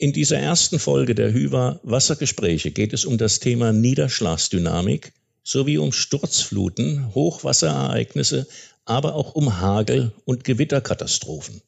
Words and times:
In 0.00 0.12
dieser 0.12 0.38
ersten 0.38 0.78
Folge 0.78 1.16
der 1.16 1.32
Hyva 1.32 1.80
Wassergespräche 1.82 2.70
geht 2.70 2.92
es 2.92 3.04
um 3.04 3.18
das 3.18 3.40
Thema 3.40 3.72
Niederschlagsdynamik 3.72 5.12
sowie 5.42 5.78
um 5.78 5.90
Sturzfluten, 5.90 7.12
Hochwasserereignisse, 7.16 8.46
aber 8.84 9.16
auch 9.16 9.34
um 9.34 9.60
Hagel- 9.60 10.12
und 10.24 10.44
Gewitterkatastrophen. 10.44 11.62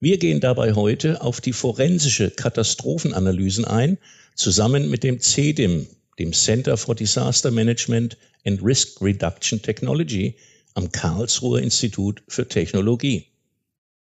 Wir 0.00 0.18
gehen 0.18 0.40
dabei 0.40 0.72
heute 0.74 1.22
auf 1.22 1.40
die 1.40 1.52
forensische 1.52 2.32
Katastrophenanalysen 2.32 3.66
ein, 3.66 3.98
zusammen 4.34 4.90
mit 4.90 5.04
dem 5.04 5.20
CEDIM, 5.20 5.86
dem 6.18 6.32
Center 6.32 6.76
for 6.76 6.96
Disaster 6.96 7.52
Management 7.52 8.16
and 8.44 8.64
Risk 8.64 9.00
Reduction 9.00 9.62
Technology 9.62 10.34
am 10.74 10.90
Karlsruher 10.90 11.60
Institut 11.60 12.24
für 12.26 12.48
Technologie. 12.48 13.26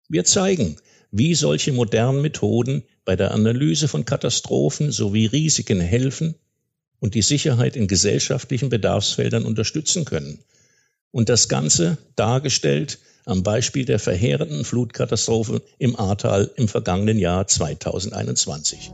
Wir 0.07 0.23
zeigen, 0.23 0.77
wie 1.11 1.35
solche 1.35 1.71
modernen 1.71 2.21
Methoden 2.21 2.83
bei 3.05 3.15
der 3.15 3.31
Analyse 3.31 3.87
von 3.87 4.05
Katastrophen 4.05 4.91
sowie 4.91 5.25
Risiken 5.25 5.79
helfen 5.79 6.35
und 6.99 7.15
die 7.15 7.21
Sicherheit 7.21 7.75
in 7.75 7.87
gesellschaftlichen 7.87 8.69
Bedarfsfeldern 8.69 9.45
unterstützen 9.45 10.05
können. 10.05 10.39
Und 11.11 11.29
das 11.29 11.49
Ganze 11.49 11.97
dargestellt 12.15 12.99
am 13.25 13.43
Beispiel 13.43 13.85
der 13.85 13.99
verheerenden 13.99 14.63
Flutkatastrophe 14.63 15.61
im 15.77 15.99
Ahrtal 15.99 16.51
im 16.55 16.67
vergangenen 16.67 17.17
Jahr 17.17 17.47
2021. 17.47 18.91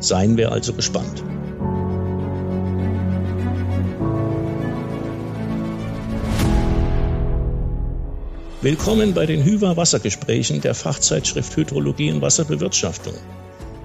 Seien 0.00 0.36
wir 0.36 0.50
also 0.50 0.72
gespannt. 0.72 1.22
Willkommen 8.62 9.12
bei 9.12 9.26
den 9.26 9.42
Hyva 9.42 9.76
Wassergesprächen 9.76 10.60
der 10.60 10.76
Fachzeitschrift 10.76 11.56
Hydrologie 11.56 12.12
und 12.12 12.22
Wasserbewirtschaftung. 12.22 13.14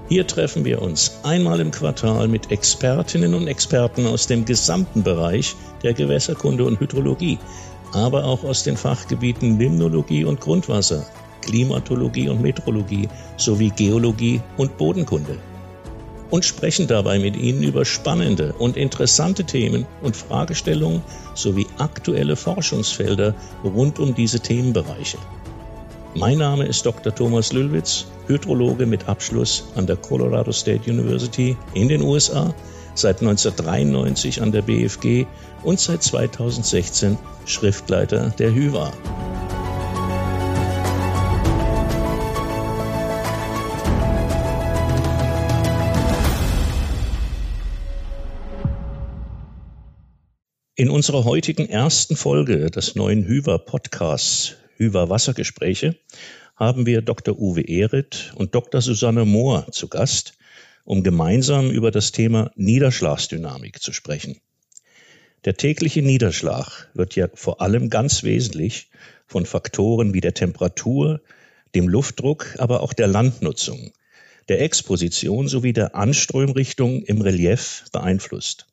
Hier 0.07 0.27
treffen 0.27 0.65
wir 0.65 0.83
uns 0.83 1.17
einmal 1.23 1.59
im 1.61 1.71
Quartal 1.71 2.27
mit 2.27 2.51
Expertinnen 2.51 3.33
und 3.33 3.47
Experten 3.47 4.05
aus 4.05 4.27
dem 4.27 4.45
gesamten 4.45 5.01
Bereich 5.01 5.55
der 5.81 5.95
Gewässerkunde 5.95 6.63
und 6.63 6.79
Hydrologie, 6.79 7.39
aber 7.91 8.23
auch 8.23 8.43
aus 8.43 8.61
den 8.61 8.77
Fachgebieten 8.77 9.57
Limnologie 9.57 10.23
und 10.25 10.39
Grundwasser, 10.39 11.07
Klimatologie 11.41 12.29
und 12.29 12.43
Metrologie 12.43 13.09
sowie 13.35 13.71
Geologie 13.71 14.41
und 14.57 14.77
Bodenkunde 14.77 15.39
und 16.29 16.45
sprechen 16.45 16.87
dabei 16.87 17.19
mit 17.19 17.35
Ihnen 17.35 17.63
über 17.63 17.85
spannende 17.85 18.53
und 18.53 18.77
interessante 18.77 19.43
Themen 19.43 19.85
und 20.01 20.15
Fragestellungen 20.15 21.01
sowie 21.35 21.67
aktuelle 21.77 22.35
Forschungsfelder 22.35 23.35
rund 23.63 23.99
um 23.99 24.15
diese 24.15 24.39
Themenbereiche. 24.39 25.17
Mein 26.15 26.39
Name 26.39 26.65
ist 26.65 26.85
Dr. 26.85 27.13
Thomas 27.13 27.53
Lüllwitz, 27.53 28.07
Hydrologe 28.27 28.85
mit 28.85 29.07
Abschluss 29.07 29.65
an 29.75 29.85
der 29.85 29.97
Colorado 29.97 30.51
State 30.51 30.89
University 30.89 31.55
in 31.75 31.89
den 31.89 32.01
USA, 32.01 32.53
seit 32.95 33.21
1993 33.21 34.41
an 34.41 34.51
der 34.51 34.63
BFG 34.63 35.25
und 35.63 35.79
seit 35.79 36.01
2016 36.01 37.17
Schriftleiter 37.45 38.33
der 38.39 38.51
HYVA. 38.51 38.91
In 50.79 50.91
unserer 50.91 51.25
heutigen 51.25 51.67
ersten 51.67 52.15
Folge 52.15 52.69
des 52.69 52.93
neuen 52.93 53.25
Hyver 53.25 53.57
Podcasts 53.57 54.57
Hyver 54.75 55.09
Wassergespräche 55.09 55.95
haben 56.55 56.85
wir 56.85 57.01
Dr. 57.01 57.39
Uwe 57.39 57.61
Ehret 57.61 58.31
und 58.35 58.53
Dr. 58.53 58.79
Susanne 58.79 59.25
Mohr 59.25 59.71
zu 59.71 59.87
Gast, 59.87 60.37
um 60.85 61.01
gemeinsam 61.01 61.71
über 61.71 61.89
das 61.89 62.11
Thema 62.11 62.51
Niederschlagsdynamik 62.57 63.81
zu 63.81 63.91
sprechen. 63.91 64.39
Der 65.45 65.57
tägliche 65.57 66.03
Niederschlag 66.03 66.91
wird 66.93 67.15
ja 67.15 67.27
vor 67.33 67.59
allem 67.59 67.89
ganz 67.89 68.21
wesentlich 68.21 68.91
von 69.25 69.47
Faktoren 69.47 70.13
wie 70.13 70.21
der 70.21 70.35
Temperatur, 70.35 71.21
dem 71.73 71.87
Luftdruck, 71.87 72.53
aber 72.59 72.83
auch 72.83 72.93
der 72.93 73.07
Landnutzung, 73.07 73.93
der 74.47 74.61
Exposition 74.61 75.47
sowie 75.47 75.73
der 75.73 75.95
Anströmrichtung 75.95 77.01
im 77.01 77.21
Relief 77.21 77.85
beeinflusst. 77.91 78.67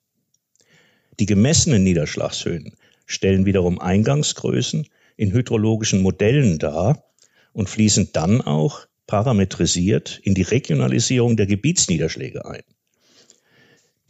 Die 1.20 1.26
gemessenen 1.26 1.84
Niederschlagshöhen 1.84 2.74
stellen 3.06 3.46
wiederum 3.46 3.78
Eingangsgrößen 3.78 4.88
in 5.16 5.32
hydrologischen 5.32 6.02
Modellen 6.02 6.58
dar 6.58 7.04
und 7.52 7.68
fließen 7.68 8.10
dann 8.12 8.40
auch 8.40 8.86
parametrisiert 9.06 10.20
in 10.22 10.34
die 10.34 10.42
Regionalisierung 10.42 11.36
der 11.36 11.46
Gebietsniederschläge 11.46 12.44
ein. 12.44 12.62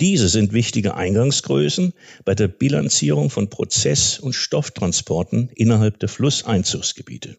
Diese 0.01 0.29
sind 0.29 0.53
wichtige 0.53 0.97
Eingangsgrößen 0.97 1.93
bei 2.25 2.35
der 2.35 2.49
Bilanzierung 2.49 3.31
von 3.31 3.49
Prozess- 3.49 4.19
und 4.19 4.33
Stofftransporten 4.33 5.51
innerhalb 5.55 6.01
der 6.01 6.09
Flusseinzugsgebiete. 6.09 7.37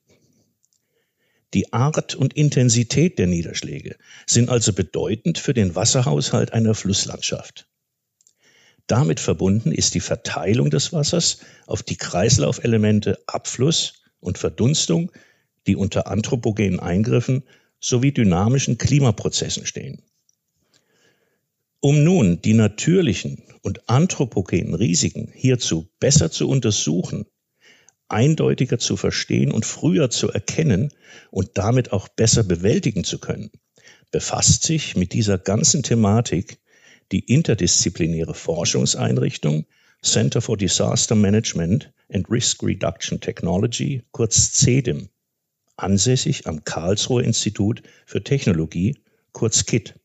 Die 1.53 1.74
Art 1.74 2.16
und 2.16 2.34
Intensität 2.34 3.20
der 3.20 3.28
Niederschläge 3.28 3.97
sind 4.26 4.50
also 4.50 4.74
bedeutend 4.74 5.38
für 5.38 5.53
den 5.53 5.76
Wasserhaushalt 5.76 6.53
einer 6.53 6.76
Flusslandschaft. 6.76 7.68
Damit 8.88 9.19
verbunden 9.19 9.72
ist 9.72 9.96
die 9.96 10.00
Verteilung 10.00 10.69
des 10.69 10.94
Wassers 10.94 11.40
auf 11.66 11.81
die 11.81 11.96
Kreislaufelemente 11.96 13.19
Abfluss 13.25 14.03
und 14.19 14.38
Verdunstung, 14.38 15.12
die 15.66 15.75
unter 15.75 16.07
anthropogenen 16.07 16.79
Eingriffen 16.79 17.44
sowie 17.79 18.12
dynamischen 18.12 18.78
Klimaprozessen 18.78 19.66
stehen. 19.66 20.03
Um 21.79 22.03
nun 22.03 22.41
die 22.41 22.53
natürlichen 22.53 23.44
und 23.62 23.90
anthropogenen 23.90 24.73
Risiken 24.73 25.31
hierzu 25.34 25.88
besser 26.00 26.31
zu 26.31 26.50
untersuchen, 26.50 27.25
eindeutiger 28.07 28.79
zu 28.79 28.97
verstehen 28.97 29.52
und 29.52 29.66
früher 29.66 30.09
zu 30.09 30.31
erkennen 30.31 30.91
und 31.31 31.52
damit 31.56 31.91
auch 31.91 32.07
besser 32.07 32.44
bewältigen 32.44 33.03
zu 33.03 33.19
können, 33.19 33.52
befasst 34.12 34.63
sich 34.63 34.96
mit 34.96 35.13
dieser 35.13 35.38
ganzen 35.38 35.84
Thematik 35.84 36.59
die 37.16 37.34
interdisziplinäre 37.34 38.34
Forschungseinrichtung 38.34 39.66
Center 40.02 40.42
for 40.42 40.58
Disaster 40.58 41.16
Management 41.16 41.90
and 42.12 42.30
Risk 42.30 42.62
Reduction 42.62 43.22
Technology, 43.22 44.03
kurz 44.12 44.52
CEDIM, 44.52 45.08
ansässig 45.78 46.46
am 46.46 46.66
Karlsruher 46.66 47.24
Institut 47.24 47.81
für 48.06 48.22
Technologie, 48.22 48.98
kurz 49.31 49.66
KIT. 49.66 49.96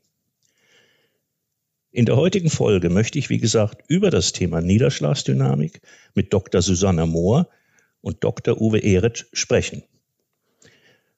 In 1.91 2.07
der 2.07 2.15
heutigen 2.15 2.49
Folge 2.49 2.91
möchte 2.91 3.19
ich, 3.19 3.29
wie 3.29 3.39
gesagt, 3.39 3.83
über 3.89 4.11
das 4.11 4.33
Thema 4.33 4.61
Niederschlagsdynamik 4.61 5.81
mit 6.15 6.33
Dr. 6.33 6.63
Susanna 6.63 7.07
Mohr 7.07 7.49
und 8.03 8.23
Dr. 8.23 8.61
Uwe 8.61 8.79
Ehret 8.79 9.27
sprechen. 9.33 9.83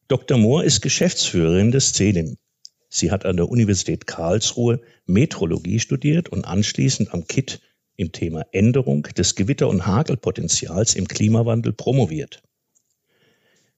Dr. 0.09 0.39
Mohr 0.39 0.65
ist 0.65 0.81
Geschäftsführerin 0.81 1.71
des 1.71 1.93
CEDIM, 1.93 2.39
Sie 2.95 3.11
hat 3.11 3.25
an 3.25 3.39
der 3.39 3.49
Universität 3.49 4.07
Karlsruhe 4.07 4.79
Metrologie 5.07 5.81
studiert 5.81 6.29
und 6.29 6.45
anschließend 6.45 7.15
am 7.15 7.27
KIT 7.27 7.63
im 7.97 8.13
Thema 8.13 8.45
Änderung 8.53 9.05
des 9.05 9.35
Gewitter- 9.35 9.71
und 9.71 9.87
Hagelpotenzials 9.87 10.95
im 10.95 11.09
Klimawandel 11.09 11.73
promoviert. 11.73 12.43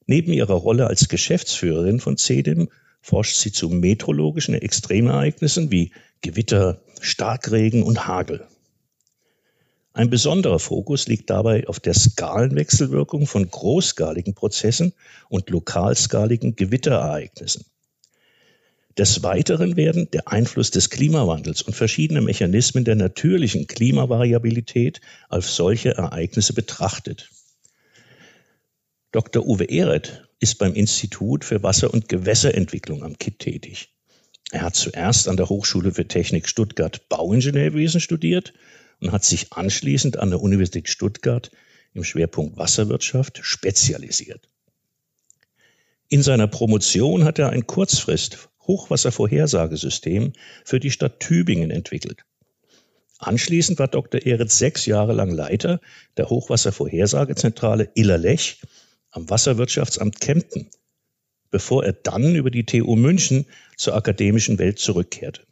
Neben 0.07 0.33
ihrer 0.33 0.55
Rolle 0.55 0.89
als 0.89 1.09
Geschäftsführerin 1.09 2.01
von 2.01 2.17
CEDIM 2.17 2.71
forscht 3.03 3.37
sie 3.37 3.53
zu 3.53 3.69
meteorologischen 3.69 4.55
Extremereignissen 4.55 5.71
wie 5.71 5.93
Gewitter, 6.21 6.83
Starkregen 7.01 7.85
und 7.85 8.09
Hagel. 8.09 8.49
Ein 9.93 10.11
besonderer 10.11 10.59
Fokus 10.59 11.07
liegt 11.07 11.31
dabei 11.31 11.69
auf 11.69 11.79
der 11.79 11.95
Skalenwechselwirkung 11.95 13.29
von 13.29 13.49
großskaligen 13.49 14.35
Prozessen 14.35 14.93
und 15.29 15.51
lokalskaligen 15.51 16.57
Gewitterereignissen. 16.57 17.65
Des 18.97 19.25
Weiteren 19.25 19.77
werden 19.77 20.09
der 20.13 20.29
Einfluss 20.29 20.71
des 20.71 20.89
Klimawandels 20.89 21.63
und 21.63 21.75
verschiedene 21.75 22.21
Mechanismen 22.21 22.85
der 22.85 22.95
natürlichen 22.95 23.67
Klimavariabilität 23.67 25.01
als 25.29 25.57
solche 25.57 25.97
Ereignisse 25.97 26.53
betrachtet. 26.53 27.31
Dr. 29.11 29.45
Uwe 29.47 29.65
Ehret 29.65 30.29
ist 30.39 30.59
beim 30.59 30.75
Institut 30.75 31.45
für 31.45 31.63
Wasser- 31.63 31.93
und 31.93 32.09
Gewässerentwicklung 32.09 33.03
am 33.03 33.19
KIT 33.19 33.41
tätig. 33.41 33.89
Er 34.53 34.63
hat 34.63 34.77
zuerst 34.77 35.27
an 35.27 35.37
der 35.37 35.49
Hochschule 35.49 35.93
für 35.93 36.07
Technik 36.07 36.49
Stuttgart 36.49 37.09
Bauingenieurwesen 37.09 38.01
studiert 38.01 38.53
und 39.01 39.11
hat 39.11 39.25
sich 39.25 39.53
anschließend 39.53 40.19
an 40.19 40.31
der 40.31 40.41
Universität 40.41 40.89
Stuttgart 40.89 41.51
im 41.95 42.05
Schwerpunkt 42.05 42.57
Wasserwirtschaft 42.57 43.41
spezialisiert. 43.43 44.49
In 46.09 46.23
seiner 46.23 46.47
Promotion 46.47 47.25
hat 47.25 47.41
er 47.41 47.51
ein 47.51 47.67
Kurzfrist 47.67 48.51
Hochwasservorhersagesystem 48.67 50.33
für 50.65 50.81
die 50.81 50.91
Stadt 50.91 51.21
Tübingen 51.21 51.71
entwickelt. 51.71 52.25
Anschließend 53.19 53.79
war 53.79 53.89
Dr. 53.89 54.21
Eritz 54.27 54.59
sechs 54.59 54.87
Jahre 54.87 55.13
lang 55.13 55.31
Leiter 55.31 55.81
der 56.17 56.29
Hochwasservorhersagezentrale 56.31 57.91
Illerlech 57.95 58.61
am 59.11 59.31
Wasserwirtschaftsamt 59.31 60.21
Kempten, 60.21 60.69
bevor 61.51 61.85
er 61.85 61.93
dann 61.93 62.35
über 62.35 62.51
die 62.51 62.67
TU 62.67 62.97
München 62.97 63.47
zur 63.77 63.95
akademischen 63.95 64.59
Welt 64.59 64.79
zurückkehrte. 64.79 65.43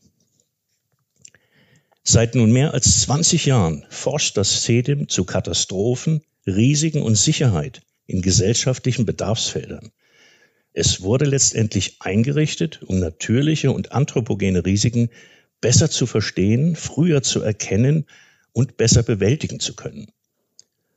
Seit 2.05 2.35
nun 2.35 2.51
mehr 2.51 2.75
als 2.75 3.03
20 3.03 3.47
Jahren 3.47 3.87
forscht 3.89 4.37
das 4.37 4.63
CEDIM 4.63 5.09
zu 5.09 5.25
Katastrophen, 5.25 6.23
Risiken 6.47 7.03
und 7.03 7.15
Sicherheit 7.15 7.83
in 8.07 8.23
gesellschaftlichen 8.23 9.07
Bedarfsfeldern. 9.07 9.93
Es 10.75 11.03
wurde 11.03 11.27
letztendlich 11.27 11.97
eingerichtet, 12.01 12.81
um 12.87 12.99
natürliche 12.99 13.73
und 13.73 13.93
anthropogene 13.93 14.65
Risiken 14.65 15.11
besser 15.61 15.91
zu 15.91 16.07
verstehen, 16.07 16.77
früher 16.77 17.23
zu 17.23 17.43
erkennen 17.43 18.07
und 18.53 18.77
besser 18.77 19.03
bewältigen 19.03 19.61
zu 19.61 19.75
können. 19.75 20.11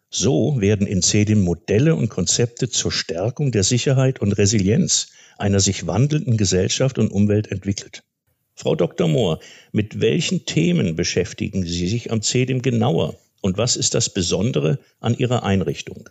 So 0.09 0.61
werden 0.61 0.87
in 0.87 1.01
CEDIM 1.01 1.41
Modelle 1.41 1.95
und 1.95 2.09
Konzepte 2.09 2.69
zur 2.69 2.91
Stärkung 2.91 3.51
der 3.51 3.63
Sicherheit 3.63 4.21
und 4.21 4.31
Resilienz 4.33 5.07
einer 5.37 5.59
sich 5.59 5.87
wandelnden 5.87 6.37
Gesellschaft 6.37 6.97
und 6.97 7.09
Umwelt 7.11 7.51
entwickelt. 7.51 8.03
Frau 8.55 8.75
Dr. 8.75 9.09
Mohr, 9.09 9.39
mit 9.73 9.99
welchen 9.99 10.45
Themen 10.45 10.95
beschäftigen 10.95 11.65
Sie 11.65 11.87
sich 11.87 12.11
am 12.11 12.21
CEDIM 12.21 12.61
genauer 12.61 13.17
und 13.41 13.57
was 13.57 13.75
ist 13.75 13.93
das 13.93 14.09
Besondere 14.09 14.79
an 15.01 15.17
Ihrer 15.17 15.43
Einrichtung? 15.43 16.09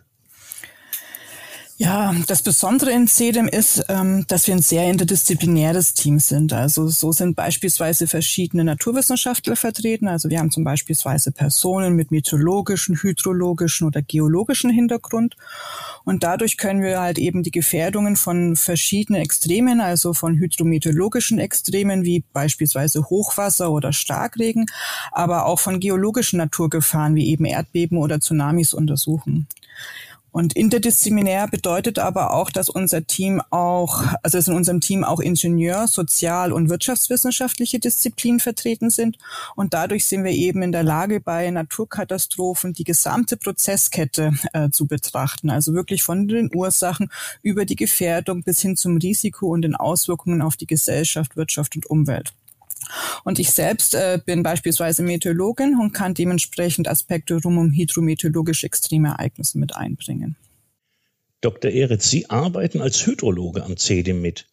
Ja, 1.77 2.15
das 2.27 2.41
Besondere 2.41 2.91
in 2.93 3.05
CEDEM 3.05 3.49
ist, 3.49 3.83
ähm, 3.89 4.23
dass 4.29 4.47
wir 4.47 4.55
ein 4.55 4.61
sehr 4.61 4.89
interdisziplinäres 4.89 5.93
Team 5.93 6.19
sind. 6.19 6.53
Also 6.53 6.87
so 6.87 7.11
sind 7.11 7.35
beispielsweise 7.35 8.07
verschiedene 8.07 8.63
Naturwissenschaftler 8.63 9.57
vertreten. 9.57 10.07
Also 10.07 10.29
wir 10.29 10.39
haben 10.39 10.51
zum 10.51 10.63
Beispiel 10.63 10.95
Personen 11.33 11.97
mit 11.97 12.11
meteorologischen, 12.11 12.95
hydrologischen 12.95 13.87
oder 13.87 14.01
geologischen 14.01 14.69
Hintergrund. 14.69 15.35
Und 16.05 16.23
dadurch 16.23 16.55
können 16.55 16.81
wir 16.81 17.01
halt 17.01 17.17
eben 17.17 17.43
die 17.43 17.51
Gefährdungen 17.51 18.15
von 18.15 18.55
verschiedenen 18.55 19.21
Extremen, 19.21 19.81
also 19.81 20.13
von 20.13 20.37
hydrometeorologischen 20.37 21.39
Extremen 21.39 22.05
wie 22.05 22.23
beispielsweise 22.31 23.09
Hochwasser 23.09 23.69
oder 23.69 23.91
Starkregen, 23.91 24.65
aber 25.11 25.45
auch 25.45 25.59
von 25.59 25.81
geologischen 25.81 26.37
Naturgefahren 26.37 27.15
wie 27.15 27.27
eben 27.27 27.43
Erdbeben 27.43 27.97
oder 27.97 28.21
Tsunamis 28.21 28.73
untersuchen. 28.73 29.47
Und 30.35 30.53
interdisziplinär 30.53 31.47
bedeutet 31.47 31.97
aber 31.97 32.33
auch, 32.33 32.51
dass 32.51 32.67
unser 32.67 33.07
Team 33.07 33.41
auch, 33.51 34.03
also 34.21 34.37
dass 34.37 34.49
in 34.49 34.53
unserem 34.53 34.81
Team 34.81 35.05
auch 35.05 35.21
Ingenieur-, 35.21 35.87
Sozial- 35.87 36.51
und 36.51 36.67
Wirtschaftswissenschaftliche 36.67 37.79
Disziplinen 37.79 38.41
vertreten 38.41 38.89
sind. 38.89 39.17
Und 39.55 39.73
dadurch 39.73 40.03
sind 40.03 40.25
wir 40.25 40.33
eben 40.33 40.61
in 40.61 40.73
der 40.73 40.83
Lage, 40.83 41.21
bei 41.21 41.49
Naturkatastrophen 41.49 42.73
die 42.73 42.83
gesamte 42.83 43.37
Prozesskette 43.37 44.33
äh, 44.51 44.69
zu 44.71 44.87
betrachten. 44.87 45.49
Also 45.49 45.73
wirklich 45.73 46.03
von 46.03 46.27
den 46.27 46.53
Ursachen 46.53 47.09
über 47.41 47.63
die 47.63 47.77
Gefährdung 47.77 48.43
bis 48.43 48.59
hin 48.59 48.75
zum 48.75 48.97
Risiko 48.97 49.47
und 49.47 49.61
den 49.61 49.77
Auswirkungen 49.77 50.41
auf 50.41 50.57
die 50.57 50.67
Gesellschaft, 50.67 51.37
Wirtschaft 51.37 51.77
und 51.77 51.85
Umwelt. 51.85 52.33
Und 53.23 53.39
ich 53.39 53.51
selbst 53.51 53.95
äh, 53.95 54.19
bin 54.23 54.43
beispielsweise 54.43 55.03
Meteorologin 55.03 55.77
und 55.79 55.93
kann 55.93 56.13
dementsprechend 56.13 56.87
Aspekte 56.87 57.41
rum 57.41 57.57
um 57.57 57.71
hydrometeorologische 57.71 58.65
Extremereignisse 58.65 59.57
mit 59.57 59.75
einbringen. 59.75 60.35
Dr. 61.41 61.71
Eritz, 61.71 62.09
Sie 62.09 62.29
arbeiten 62.29 62.81
als 62.81 63.05
Hydrologe 63.05 63.63
am 63.63 63.77
CEDIM 63.77 64.21
mit. 64.21 64.47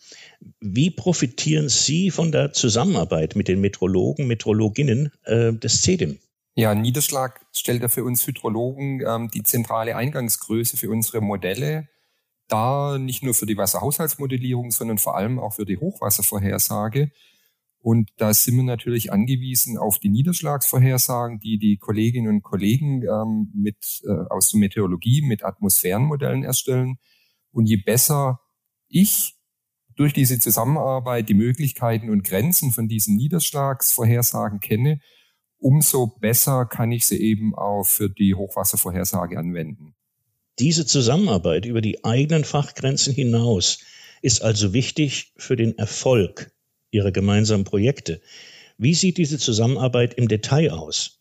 Wie 0.60 0.90
profitieren 0.90 1.68
Sie 1.68 2.10
von 2.10 2.32
der 2.32 2.52
Zusammenarbeit 2.52 3.36
mit 3.36 3.48
den 3.48 3.60
Meteorologen, 3.60 4.26
Meteorologinnen 4.26 5.10
äh, 5.24 5.52
des 5.52 5.82
CEDIM? 5.82 6.18
Ja, 6.54 6.74
Niederschlag 6.74 7.40
stellt 7.52 7.80
ja 7.80 7.88
für 7.88 8.04
uns 8.04 8.26
Hydrologen 8.26 9.02
ähm, 9.06 9.30
die 9.32 9.42
zentrale 9.42 9.96
Eingangsgröße 9.96 10.76
für 10.76 10.90
unsere 10.90 11.22
Modelle 11.22 11.88
dar, 12.48 12.98
nicht 12.98 13.22
nur 13.22 13.32
für 13.32 13.46
die 13.46 13.56
Wasserhaushaltsmodellierung, 13.56 14.70
sondern 14.70 14.98
vor 14.98 15.16
allem 15.16 15.38
auch 15.38 15.54
für 15.54 15.64
die 15.64 15.78
Hochwasservorhersage. 15.78 17.10
Und 17.82 18.10
da 18.16 18.32
sind 18.32 18.56
wir 18.56 18.62
natürlich 18.62 19.12
angewiesen 19.12 19.76
auf 19.76 19.98
die 19.98 20.08
Niederschlagsvorhersagen, 20.08 21.40
die 21.40 21.58
die 21.58 21.78
Kolleginnen 21.78 22.28
und 22.28 22.42
Kollegen 22.42 23.02
ähm, 23.02 23.50
mit, 23.54 24.02
äh, 24.04 24.12
aus 24.30 24.50
der 24.50 24.60
Meteorologie 24.60 25.20
mit 25.22 25.42
Atmosphärenmodellen 25.42 26.44
erstellen. 26.44 26.98
Und 27.50 27.66
je 27.66 27.78
besser 27.78 28.38
ich 28.86 29.34
durch 29.96 30.12
diese 30.12 30.38
Zusammenarbeit 30.38 31.28
die 31.28 31.34
Möglichkeiten 31.34 32.08
und 32.08 32.22
Grenzen 32.22 32.70
von 32.70 32.86
diesen 32.86 33.16
Niederschlagsvorhersagen 33.16 34.60
kenne, 34.60 35.00
umso 35.58 36.06
besser 36.06 36.66
kann 36.66 36.92
ich 36.92 37.04
sie 37.04 37.20
eben 37.20 37.52
auch 37.52 37.82
für 37.82 38.08
die 38.08 38.36
Hochwasservorhersage 38.36 39.36
anwenden. 39.36 39.96
Diese 40.60 40.86
Zusammenarbeit 40.86 41.66
über 41.66 41.80
die 41.80 42.04
eigenen 42.04 42.44
Fachgrenzen 42.44 43.12
hinaus 43.12 43.80
ist 44.22 44.42
also 44.42 44.72
wichtig 44.72 45.32
für 45.36 45.56
den 45.56 45.76
Erfolg 45.78 46.52
Ihrer 46.92 47.10
gemeinsamen 47.10 47.64
Projekte. 47.64 48.20
Wie 48.78 48.94
sieht 48.94 49.18
diese 49.18 49.38
Zusammenarbeit 49.38 50.14
im 50.14 50.28
Detail 50.28 50.70
aus? 50.70 51.18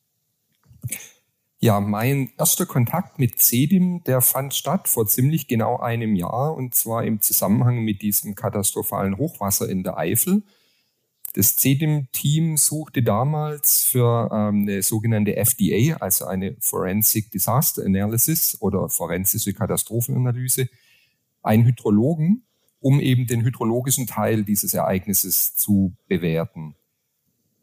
Ja, 1.59 1.79
mein 1.79 2.31
erster 2.39 2.65
Kontakt 2.65 3.19
mit 3.19 3.39
CEDIM, 3.39 4.03
der 4.03 4.21
fand 4.21 4.55
statt 4.55 4.87
vor 4.87 5.05
ziemlich 5.05 5.47
genau 5.47 5.77
einem 5.77 6.15
Jahr 6.15 6.55
und 6.55 6.73
zwar 6.73 7.03
im 7.03 7.21
Zusammenhang 7.21 7.83
mit 7.83 8.01
diesem 8.01 8.33
katastrophalen 8.33 9.17
Hochwasser 9.17 9.69
in 9.69 9.83
der 9.83 9.97
Eifel. 9.97 10.41
Das 11.33 11.55
CEDIM-Team 11.57 12.57
suchte 12.57 13.03
damals 13.03 13.83
für 13.85 14.29
ähm, 14.33 14.63
eine 14.63 14.81
sogenannte 14.81 15.35
FDA, 15.35 15.97
also 15.97 16.25
eine 16.25 16.57
Forensic 16.59 17.31
Disaster 17.31 17.85
Analysis 17.85 18.57
oder 18.59 18.89
forensische 18.89 19.53
Katastrophenanalyse, 19.53 20.67
einen 21.43 21.65
Hydrologen, 21.65 22.43
um 22.81 22.99
eben 22.99 23.27
den 23.27 23.43
hydrologischen 23.43 24.07
Teil 24.07 24.43
dieses 24.43 24.73
Ereignisses 24.73 25.55
zu 25.55 25.93
bewerten. 26.07 26.75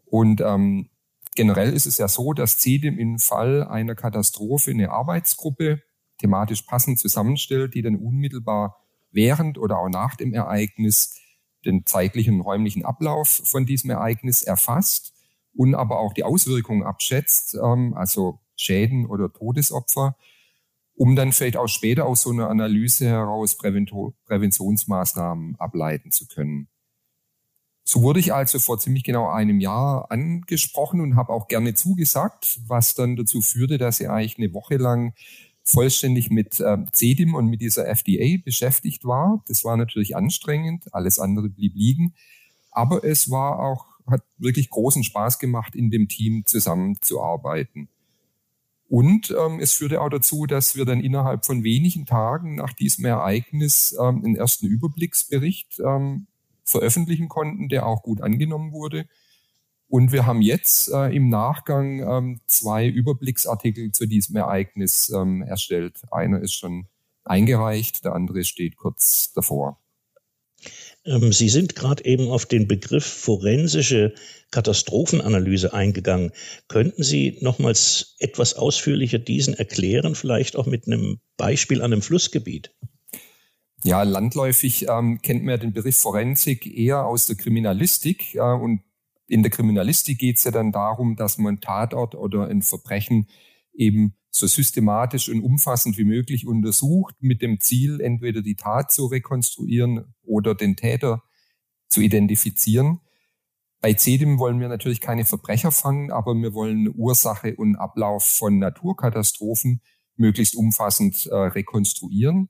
Und 0.06 0.41
ähm, 0.41 0.88
generell 1.35 1.73
ist 1.73 1.87
es 1.87 1.99
ja 1.99 2.09
so, 2.09 2.32
dass 2.32 2.59
CEDIM 2.59 2.99
im 2.99 3.19
Fall 3.19 3.65
einer 3.65 3.94
Katastrophe 3.94 4.70
eine 4.70 4.91
Arbeitsgruppe 4.91 5.82
thematisch 6.19 6.62
passend 6.62 6.99
zusammenstellt, 6.99 7.75
die 7.75 7.82
dann 7.82 7.97
unmittelbar 7.97 8.79
während 9.11 9.59
oder 9.59 9.79
auch 9.79 9.88
nach 9.88 10.15
dem 10.15 10.32
Ereignis 10.32 11.20
den 11.65 11.85
zeitlichen 11.85 12.37
und 12.37 12.41
räumlichen 12.43 12.85
Ablauf 12.85 13.29
von 13.44 13.67
diesem 13.67 13.91
Ereignis 13.91 14.43
erfasst 14.43 15.12
und 15.55 15.75
aber 15.75 15.99
auch 15.99 16.12
die 16.12 16.25
Auswirkungen 16.25 16.85
abschätzt, 16.85 17.55
ähm, 17.55 17.94
also 17.94 18.38
Schäden 18.56 19.06
oder 19.06 19.32
Todesopfer 19.32 20.17
um 20.99 21.15
dann 21.15 21.33
vielleicht 21.33 21.56
auch 21.56 21.69
später 21.69 22.06
aus 22.06 22.23
so 22.23 22.31
einer 22.31 22.50
Analyse 22.50 23.06
heraus 23.06 23.56
Präventionsmaßnahmen 23.56 25.55
ableiten 25.56 26.11
zu 26.11 26.27
können. 26.27 26.69
So 27.85 28.03
wurde 28.03 28.19
ich 28.19 28.35
also 28.35 28.59
vor 28.59 28.81
ziemlich 28.81 29.05
genau 29.05 29.29
einem 29.31 29.61
Jahr 29.61 30.11
angesprochen 30.11 31.01
und 31.01 31.15
habe 31.17 31.32
auch 31.32 31.46
gerne 31.46 31.75
zugesagt, 31.75 32.61
was 32.67 32.94
dann 32.94 33.15
dazu 33.15 33.41
führte, 33.41 33.79
dass 33.79 34.01
ich 34.01 34.11
eigentlich 34.11 34.39
eine 34.39 34.53
Woche 34.53 34.77
lang 34.77 35.15
vollständig 35.63 36.31
mit 36.31 36.58
äh, 36.58 36.79
CEDIM 36.93 37.34
und 37.37 37.46
mit 37.46 37.61
dieser 37.61 37.87
FDA 37.87 38.43
beschäftigt 38.44 39.05
war. 39.05 39.43
Das 39.46 39.65
war 39.65 39.77
natürlich 39.77 40.17
anstrengend, 40.17 40.93
alles 40.93 41.20
andere 41.20 41.49
blieb 41.49 41.77
liegen. 41.77 42.15
Aber 42.72 43.05
es 43.05 43.31
war 43.31 43.61
auch, 43.61 43.87
hat 44.11 44.22
wirklich 44.37 44.69
großen 44.69 45.05
Spaß 45.05 45.39
gemacht, 45.39 45.77
in 45.77 45.91
dem 45.91 46.08
Team 46.08 46.44
zusammenzuarbeiten. 46.44 47.89
Und 48.89 49.35
ähm, 49.39 49.61
es 49.61 49.75
führte 49.75 50.01
auch 50.01 50.09
dazu, 50.09 50.47
dass 50.47 50.75
wir 50.75 50.87
dann 50.87 51.01
innerhalb 51.01 51.45
von 51.45 51.63
wenigen 51.63 52.07
Tagen 52.07 52.55
nach 52.55 52.73
diesem 52.73 53.05
Ereignis 53.05 53.95
ähm, 54.01 54.25
einen 54.25 54.37
ersten 54.37 54.67
Überblicksbericht 54.67 55.79
ähm, 55.81 56.27
veröffentlichen 56.65 57.29
konnten, 57.29 57.69
der 57.69 57.87
auch 57.87 58.03
gut 58.03 58.23
angenommen 58.23 58.73
wurde. 58.73 59.07
Und 59.89 60.13
wir 60.13 60.27
haben 60.27 60.43
jetzt 60.43 60.91
äh, 60.91 61.15
im 61.15 61.29
Nachgang 61.29 62.01
ähm, 62.01 62.41
zwei 62.47 62.87
Überblicksartikel 62.87 63.93
zu 63.93 64.07
diesem 64.07 64.37
Ereignis 64.37 65.11
ähm, 65.11 65.43
erstellt. 65.43 66.01
Einer 66.11 66.41
ist 66.41 66.55
schon 66.55 66.89
eingereicht, 67.25 68.05
der 68.05 68.15
andere 68.15 68.45
steht 68.45 68.77
kurz 68.77 69.33
davor. 69.35 69.79
Ähm, 71.08 71.32
Sie 71.32 71.48
sind 71.48 71.74
gerade 71.74 72.05
eben 72.05 72.29
auf 72.29 72.46
den 72.46 72.69
Begriff 72.69 73.05
forensische 73.05 74.15
Katastrophenanalyse 74.50 75.72
eingegangen. 75.72 76.32
Könnten 76.69 77.03
Sie 77.03 77.38
nochmals 77.41 78.17
etwas 78.19 78.55
ausführlicher 78.55 79.19
diesen 79.19 79.55
erklären, 79.55 80.15
vielleicht 80.15 80.56
auch 80.56 80.67
mit 80.67 80.86
einem 80.86 81.20
Beispiel 81.36 81.81
an 81.81 81.93
einem 81.93 82.03
Flussgebiet? 82.03 82.74
Ja, 83.84 84.03
landläufig 84.03 84.86
ähm, 84.88 85.20
kennt 85.22 85.44
man 85.44 85.53
ja 85.53 85.56
den 85.58 85.72
Begriff 85.72 85.96
Forensik 85.96 86.67
eher 86.67 87.06
aus 87.06 87.27
der 87.27 87.36
Kriminalistik. 87.36 88.34
Äh, 88.34 88.41
und 88.41 88.82
in 89.29 89.43
der 89.43 89.50
Kriminalistik 89.50 90.19
geht 90.19 90.38
es 90.38 90.44
ja 90.44 90.50
dann 90.50 90.72
darum, 90.72 91.17
dass 91.17 91.38
man 91.38 91.60
Tatort 91.60 92.15
oder 92.15 92.48
ein 92.48 92.62
Verbrechen 92.62 93.29
eben 93.79 94.15
so 94.31 94.47
systematisch 94.47 95.29
und 95.29 95.43
umfassend 95.43 95.97
wie 95.97 96.05
möglich 96.05 96.47
untersucht, 96.47 97.15
mit 97.20 97.41
dem 97.41 97.61
Ziel, 97.61 98.01
entweder 98.01 98.43
die 98.43 98.56
Tat 98.56 98.93
zu 98.93 99.06
rekonstruieren 99.06 100.15
oder 100.23 100.55
den 100.55 100.77
Täter 100.77 101.23
zu 101.89 102.01
identifizieren. 102.01 103.01
Bei 103.81 103.94
CEDIM 103.94 104.39
wollen 104.39 104.61
wir 104.61 104.69
natürlich 104.69 105.01
keine 105.01 105.25
Verbrecher 105.25 105.70
fangen, 105.70 106.11
aber 106.11 106.35
wir 106.35 106.53
wollen 106.53 106.93
Ursache 106.94 107.55
und 107.56 107.77
Ablauf 107.77 108.25
von 108.25 108.58
Naturkatastrophen 108.58 109.81
möglichst 110.17 110.56
umfassend 110.56 111.27
äh, 111.27 111.35
rekonstruieren. 111.35 112.49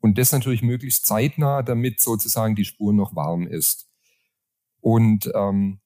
Und 0.00 0.16
das 0.16 0.32
natürlich 0.32 0.62
möglichst 0.62 1.06
zeitnah, 1.06 1.62
damit 1.62 2.00
sozusagen 2.00 2.54
die 2.54 2.64
Spur 2.64 2.92
noch 2.94 3.14
warm 3.14 3.46
ist. 3.46 3.88
Und 4.80 5.30
ähm, 5.34 5.80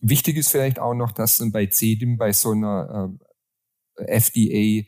wichtig 0.00 0.36
ist 0.36 0.48
vielleicht 0.48 0.78
auch 0.78 0.94
noch, 0.94 1.12
dass 1.12 1.38
dann 1.38 1.52
bei 1.52 1.66
CEDIM 1.66 2.16
bei 2.16 2.32
so 2.32 2.52
einer 2.52 3.10
äh, 3.20 3.24
FDA 3.96 4.84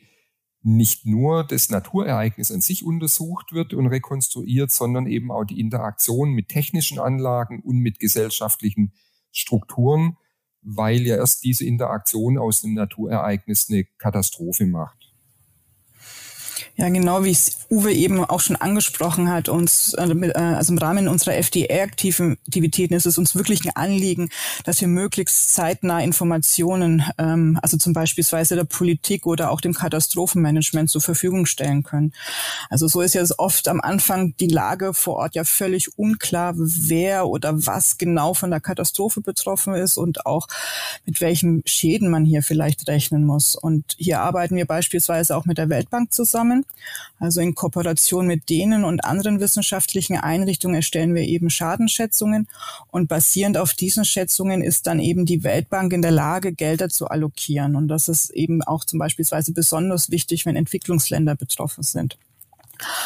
nicht 0.61 1.05
nur 1.05 1.43
das 1.43 1.69
Naturereignis 1.69 2.51
an 2.51 2.59
sich 2.59 2.83
untersucht 2.83 3.53
wird 3.53 3.75
und 3.75 3.85
rekonstruiert, 3.85 4.71
sondern 4.71 5.05
eben 5.05 5.31
auch 5.31 5.43
die 5.43 5.59
Interaktion 5.59 6.31
mit 6.31 6.49
technischen 6.49 6.99
Anlagen 6.99 7.61
und 7.61 7.77
mit 7.77 7.99
gesellschaftlichen 7.99 8.93
Strukturen, 9.31 10.17
weil 10.61 11.01
ja 11.01 11.17
erst 11.17 11.43
diese 11.43 11.65
Interaktion 11.65 12.39
aus 12.39 12.61
dem 12.61 12.73
Naturereignis 12.73 13.69
eine 13.69 13.85
Katastrophe 13.99 14.65
macht. 14.65 15.04
Ja, 16.77 16.89
genau 16.89 17.23
wie 17.23 17.31
es 17.31 17.59
Uwe 17.71 17.93
eben 17.93 18.23
auch 18.25 18.41
schon 18.41 18.57
angesprochen 18.57 19.29
hat, 19.29 19.47
uns, 19.47 19.93
äh, 19.93 20.03
äh, 20.03 20.33
also 20.33 20.73
im 20.73 20.77
Rahmen 20.77 21.07
unserer 21.07 21.35
FDA-Aktivitäten 21.35 22.93
ist 22.93 23.05
es 23.05 23.17
uns 23.17 23.33
wirklich 23.33 23.63
ein 23.63 23.75
Anliegen, 23.77 24.29
dass 24.65 24.81
wir 24.81 24.89
möglichst 24.89 25.53
zeitnah 25.53 26.01
Informationen, 26.01 27.03
ähm, 27.17 27.57
also 27.61 27.77
zum 27.77 27.93
beispielsweise 27.93 28.55
der 28.55 28.65
Politik 28.65 29.25
oder 29.25 29.51
auch 29.51 29.61
dem 29.61 29.73
Katastrophenmanagement 29.73 30.89
zur 30.89 30.99
Verfügung 30.99 31.45
stellen 31.45 31.83
können. 31.83 32.13
Also 32.69 32.89
so 32.89 32.99
ist 32.99 33.15
ja 33.15 33.23
oft 33.37 33.69
am 33.69 33.79
Anfang 33.79 34.35
die 34.37 34.47
Lage 34.47 34.93
vor 34.93 35.15
Ort 35.15 35.35
ja 35.35 35.45
völlig 35.45 35.97
unklar, 35.97 36.55
wer 36.57 37.27
oder 37.27 37.65
was 37.65 37.97
genau 37.97 38.33
von 38.33 38.51
der 38.51 38.59
Katastrophe 38.59 39.21
betroffen 39.21 39.75
ist 39.75 39.95
und 39.97 40.25
auch 40.25 40.47
mit 41.05 41.21
welchen 41.21 41.63
Schäden 41.65 42.09
man 42.09 42.25
hier 42.25 42.43
vielleicht 42.43 42.89
rechnen 42.89 43.23
muss. 43.23 43.55
Und 43.55 43.95
hier 43.97 44.19
arbeiten 44.19 44.57
wir 44.57 44.65
beispielsweise 44.65 45.37
auch 45.37 45.45
mit 45.45 45.57
der 45.57 45.69
Weltbank 45.69 46.11
zusammen 46.11 46.64
also 47.19 47.41
in 47.41 47.55
Kooperation 47.55 48.27
mit 48.27 48.49
denen 48.49 48.83
und 48.83 49.05
anderen 49.05 49.39
wissenschaftlichen 49.39 50.17
Einrichtungen 50.17 50.75
erstellen 50.75 51.15
wir 51.15 51.23
eben 51.23 51.49
Schadenschätzungen 51.49 52.47
und 52.91 53.07
basierend 53.07 53.57
auf 53.57 53.73
diesen 53.73 54.05
Schätzungen 54.05 54.61
ist 54.61 54.87
dann 54.87 54.99
eben 54.99 55.25
die 55.25 55.43
Weltbank 55.43 55.93
in 55.93 56.01
der 56.01 56.11
Lage, 56.11 56.53
Gelder 56.53 56.89
zu 56.89 57.07
allokieren. 57.07 57.75
Und 57.75 57.87
das 57.87 58.09
ist 58.09 58.29
eben 58.31 58.61
auch 58.63 58.85
zum 58.85 58.99
Beispiel 58.99 59.25
besonders 59.53 60.11
wichtig, 60.11 60.45
wenn 60.45 60.55
Entwicklungsländer 60.55 61.35
betroffen 61.35 61.83
sind. 61.83 62.17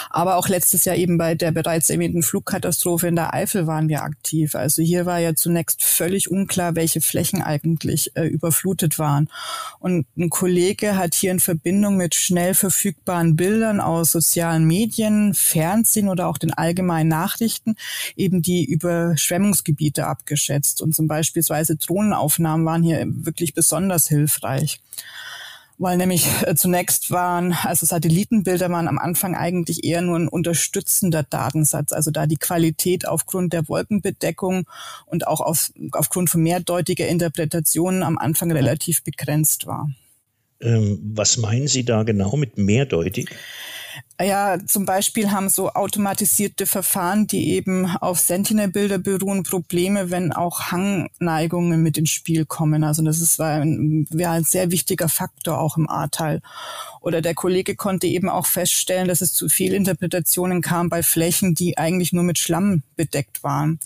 Aber 0.10 0.38
auch 0.38 0.48
letztes 0.48 0.86
Jahr 0.86 0.96
eben 0.96 1.18
bei 1.18 1.36
der 1.36 1.52
bereits 1.52 1.90
erwähnten 1.90 2.24
Flugkatastrophe 2.24 3.08
in 3.08 3.16
der 3.16 3.34
Eifel 3.34 3.68
waren 3.68 3.90
wir 3.90 4.04
aktiv. 4.04 4.56
Also 4.56 4.82
hier 4.82 5.06
war 5.06 5.20
ja 5.20 5.36
zunächst 5.36 5.84
völlig 5.84 6.30
unklar, 6.30 6.76
welche 6.76 7.02
Flächen 7.02 7.42
eigentlich 7.42 8.16
äh, 8.16 8.26
überflutet 8.26 9.00
waren. 9.00 9.30
Und 9.80 10.06
ein 10.18 10.30
Kollege 10.30 10.98
hat 10.98 11.14
hier 11.16 11.32
in 11.32 11.40
Verbindung 11.40 11.98
mit 11.98 12.16
schnell 12.16 12.54
verfügbaren 12.54 13.36
Bildern 13.36 13.80
aus 13.80 14.12
sozialen 14.12 14.66
Medien, 14.66 15.34
Fernsehen 15.34 16.10
oder 16.10 16.28
auch 16.28 16.38
den 16.38 16.54
allgemeinen 16.54 17.10
Nachrichten 17.10 17.76
eben 18.16 18.42
die 18.42 18.66
Überschwemmungsgebiete 18.66 20.08
abgeschätzt. 20.08 20.82
Und 20.82 20.96
zum 20.96 21.08
Beispielsweise 21.08 21.76
Drohnenaufnahmen 21.76 22.66
waren 22.66 22.84
hier 22.84 23.06
wirklich 23.08 23.54
besonders 23.54 24.08
hilfreich 24.08 24.80
weil 25.80 25.98
nämlich 25.98 26.28
äh, 26.44 26.56
zunächst 26.56 27.10
waren, 27.10 27.54
also 27.64 27.86
Satellitenbilder 27.86 28.70
waren 28.70 28.88
am 28.88 29.00
Anfang 29.00 29.36
eigentlich 29.36 29.86
eher 29.86 30.02
nur 30.02 30.18
ein 30.18 30.28
unterstützender 30.28 31.24
Datensatz, 31.24 31.94
also 31.94 32.12
da 32.12 32.28
die 32.28 32.36
Qualität 32.36 33.08
aufgrund 33.08 33.54
der 33.54 33.68
Wolkenbedeckung 33.68 34.66
und 35.06 35.26
auch 35.26 35.40
auf, 35.40 35.72
aufgrund 35.94 36.30
von 36.30 36.44
mehrdeutiger 36.44 37.08
Interpretationen 37.08 38.04
am 38.04 38.18
Anfang 38.18 38.52
relativ 38.52 39.04
begrenzt 39.04 39.66
war. 39.66 39.90
Ähm, 40.62 41.00
was 41.02 41.38
meinen 41.38 41.70
Sie 41.70 41.86
da 41.86 42.04
genau 42.04 42.36
mit 42.36 42.58
mehrdeutig? 42.58 43.30
Ja, 44.22 44.58
zum 44.66 44.86
Beispiel 44.86 45.32
haben 45.32 45.48
so 45.48 45.72
automatisierte 45.72 46.66
Verfahren, 46.66 47.26
die 47.26 47.52
eben 47.52 47.86
auf 47.86 48.20
Sentinel-Bilder 48.20 48.98
beruhen, 48.98 49.44
Probleme, 49.44 50.12
wenn 50.12 50.34
auch 50.34 50.72
Hangneigungen 50.72 51.82
mit 51.82 51.98
ins 51.98 52.10
Spiel 52.10 52.46
kommen. 52.46 52.84
Also 52.84 53.02
das 53.02 53.22
ist 53.22 53.40
ein, 53.40 54.08
wäre 54.10 54.32
ein 54.32 54.44
sehr 54.44 54.72
wichtiger 54.72 55.08
Faktor 55.08 55.60
auch 55.60 55.78
im 55.78 55.90
A-Teil. 55.90 56.42
Oder 57.00 57.22
der 57.22 57.34
Kollege 57.34 57.76
konnte 57.76 58.08
eben 58.08 58.28
auch 58.28 58.46
feststellen, 58.46 59.08
dass 59.08 59.22
es 59.22 59.34
zu 59.34 59.48
Fehlinterpretationen 59.48 60.62
kam 60.62 60.90
bei 60.90 61.02
Flächen, 61.02 61.56
die 61.56 61.78
eigentlich 61.78 62.12
nur 62.12 62.24
mit 62.24 62.38
Schlamm 62.38 62.84
bedeckt 62.98 63.42
waren. 63.42 63.80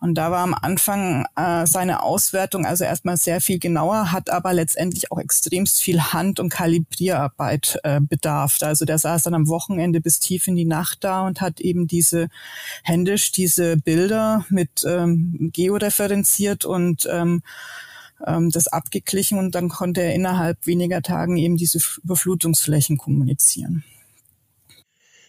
Und 0.00 0.16
da 0.16 0.32
war 0.32 0.42
am 0.42 0.54
Anfang 0.54 1.24
äh, 1.36 1.66
seine 1.66 2.02
Auswertung 2.02 2.66
also 2.66 2.82
erstmal 2.82 3.16
sehr 3.16 3.40
viel 3.40 3.60
genauer, 3.60 4.10
hat 4.10 4.28
aber 4.28 4.52
letztendlich 4.52 5.12
auch 5.12 5.18
extremst 5.18 5.80
viel 5.80 6.00
Hand- 6.00 6.40
und 6.40 6.48
Kalibrierarbeit 6.48 7.78
äh, 7.84 8.00
bedarf. 8.00 8.58
Also 8.62 8.84
der 8.84 8.98
saß 8.98 9.22
dann 9.22 9.34
am 9.38 9.48
Wochenende 9.48 10.00
bis 10.00 10.20
tief 10.20 10.48
in 10.48 10.56
die 10.56 10.64
Nacht 10.64 11.04
da 11.04 11.26
und 11.26 11.40
hat 11.40 11.60
eben 11.60 11.86
diese 11.86 12.28
händisch 12.82 13.32
diese 13.32 13.76
Bilder 13.76 14.44
mit 14.50 14.84
ähm, 14.84 15.50
georeferenziert 15.52 16.64
und 16.64 17.08
ähm, 17.10 17.42
ähm, 18.26 18.50
das 18.50 18.68
abgeglichen 18.68 19.38
und 19.38 19.54
dann 19.54 19.68
konnte 19.68 20.02
er 20.02 20.14
innerhalb 20.14 20.66
weniger 20.66 21.02
Tagen 21.02 21.36
eben 21.36 21.56
diese 21.56 21.78
Überflutungsflächen 22.02 22.98
kommunizieren. 22.98 23.84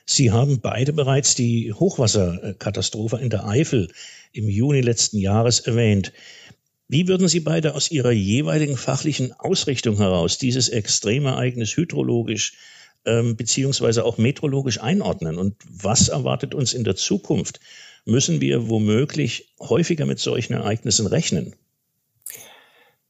Sie 0.05 0.31
haben 0.31 0.59
beide 0.59 0.91
bereits 0.91 1.35
die 1.35 1.71
Hochwasserkatastrophe 1.71 3.17
in 3.17 3.29
der 3.29 3.45
Eifel 3.45 3.91
im 4.31 4.49
Juni 4.49 4.81
letzten 4.81 5.19
Jahres 5.19 5.59
erwähnt. 5.59 6.13
Wie 6.87 7.07
würden 7.07 7.27
Sie 7.27 7.41
beide 7.41 7.75
aus 7.75 7.91
Ihrer 7.91 8.11
jeweiligen 8.11 8.75
fachlichen 8.75 9.33
Ausrichtung 9.33 9.97
heraus 9.97 10.39
dieses 10.39 10.69
Extremereignis 10.69 11.77
hydrologisch 11.77 12.53
ähm, 13.09 13.35
beziehungsweise 13.35 14.05
auch 14.05 14.17
meteorologisch 14.17 14.79
einordnen? 14.81 15.37
Und 15.37 15.55
was 15.67 16.09
erwartet 16.09 16.53
uns 16.53 16.73
in 16.73 16.83
der 16.83 16.95
Zukunft? 16.95 17.59
Müssen 18.05 18.41
wir 18.41 18.69
womöglich 18.69 19.53
häufiger 19.59 20.05
mit 20.05 20.19
solchen 20.19 20.53
Ereignissen 20.53 21.07
rechnen? 21.07 21.55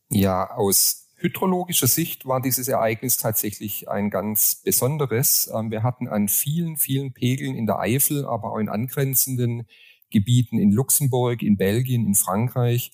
Ja, 0.09 0.49
aus 0.51 1.07
hydrologischer 1.17 1.87
Sicht 1.87 2.25
war 2.25 2.41
dieses 2.41 2.67
Ereignis 2.67 3.17
tatsächlich 3.17 3.89
ein 3.89 4.09
ganz 4.09 4.61
besonderes. 4.63 5.51
Ähm, 5.53 5.69
wir 5.71 5.83
hatten 5.83 6.07
an 6.07 6.29
vielen, 6.29 6.77
vielen 6.77 7.13
Pegeln 7.13 7.55
in 7.55 7.65
der 7.65 7.79
Eifel, 7.79 8.25
aber 8.25 8.53
auch 8.53 8.57
in 8.57 8.69
angrenzenden 8.69 9.67
Gebieten 10.09 10.57
in 10.57 10.71
Luxemburg, 10.71 11.43
in 11.43 11.57
Belgien, 11.57 12.07
in 12.07 12.15
Frankreich 12.15 12.91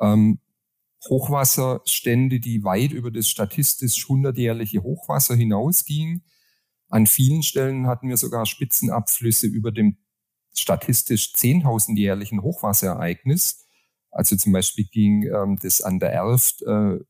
ähm, 0.00 0.38
Hochwasserstände, 1.08 2.40
die 2.40 2.64
weit 2.64 2.92
über 2.92 3.10
das 3.10 3.28
statistisch 3.28 4.08
hundertjährliche 4.08 4.82
Hochwasser 4.82 5.34
hinausgingen. 5.34 6.22
An 6.94 7.08
vielen 7.08 7.42
Stellen 7.42 7.88
hatten 7.88 8.08
wir 8.08 8.16
sogar 8.16 8.46
Spitzenabflüsse 8.46 9.48
über 9.48 9.72
dem 9.72 9.96
statistisch 10.54 11.32
zehntausendjährlichen 11.32 12.40
Hochwasserereignis. 12.40 13.66
Also 14.12 14.36
zum 14.36 14.52
Beispiel 14.52 14.84
ging 14.84 15.24
ähm, 15.24 15.58
das 15.60 15.80
an 15.80 15.98
der 15.98 16.12
Erft 16.12 16.62
äh, 16.62 17.00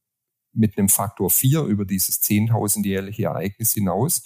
mit 0.54 0.78
einem 0.78 0.88
Faktor 0.88 1.28
vier 1.28 1.64
über 1.64 1.84
dieses 1.84 2.22
zehntausendjährliche 2.22 3.24
Ereignis 3.24 3.74
hinaus. 3.74 4.22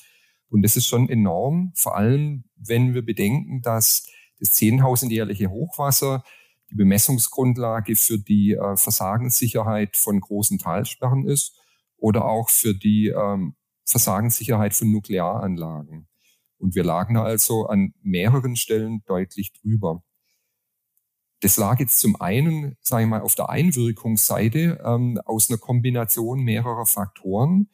Und 0.48 0.62
das 0.62 0.76
ist 0.76 0.86
schon 0.86 1.08
enorm, 1.08 1.72
vor 1.74 1.96
allem 1.96 2.44
wenn 2.54 2.94
wir 2.94 3.04
bedenken, 3.04 3.60
dass 3.60 4.06
das 4.38 4.52
zehntausendjährliche 4.52 5.50
Hochwasser 5.50 6.22
die 6.70 6.76
Bemessungsgrundlage 6.76 7.96
für 7.96 8.20
die 8.20 8.52
äh, 8.52 8.76
Versagenssicherheit 8.76 9.96
von 9.96 10.20
großen 10.20 10.58
Talsperren 10.60 11.26
ist 11.26 11.60
oder 11.96 12.26
auch 12.26 12.48
für 12.48 12.76
die 12.76 13.08
ähm, 13.08 13.56
Versagenssicherheit 13.88 14.74
von 14.74 14.90
Nuklearanlagen. 14.92 16.08
Und 16.58 16.74
wir 16.74 16.84
lagen 16.84 17.14
da 17.14 17.22
also 17.22 17.66
an 17.66 17.94
mehreren 18.02 18.56
Stellen 18.56 19.02
deutlich 19.06 19.52
drüber. 19.52 20.02
Das 21.40 21.56
lag 21.56 21.78
jetzt 21.78 22.00
zum 22.00 22.20
einen, 22.20 22.76
sage 22.80 23.04
ich 23.04 23.08
mal, 23.08 23.20
auf 23.20 23.36
der 23.36 23.48
Einwirkungsseite 23.48 24.82
ähm, 24.84 25.20
aus 25.24 25.48
einer 25.48 25.58
Kombination 25.58 26.40
mehrerer 26.40 26.84
Faktoren. 26.84 27.70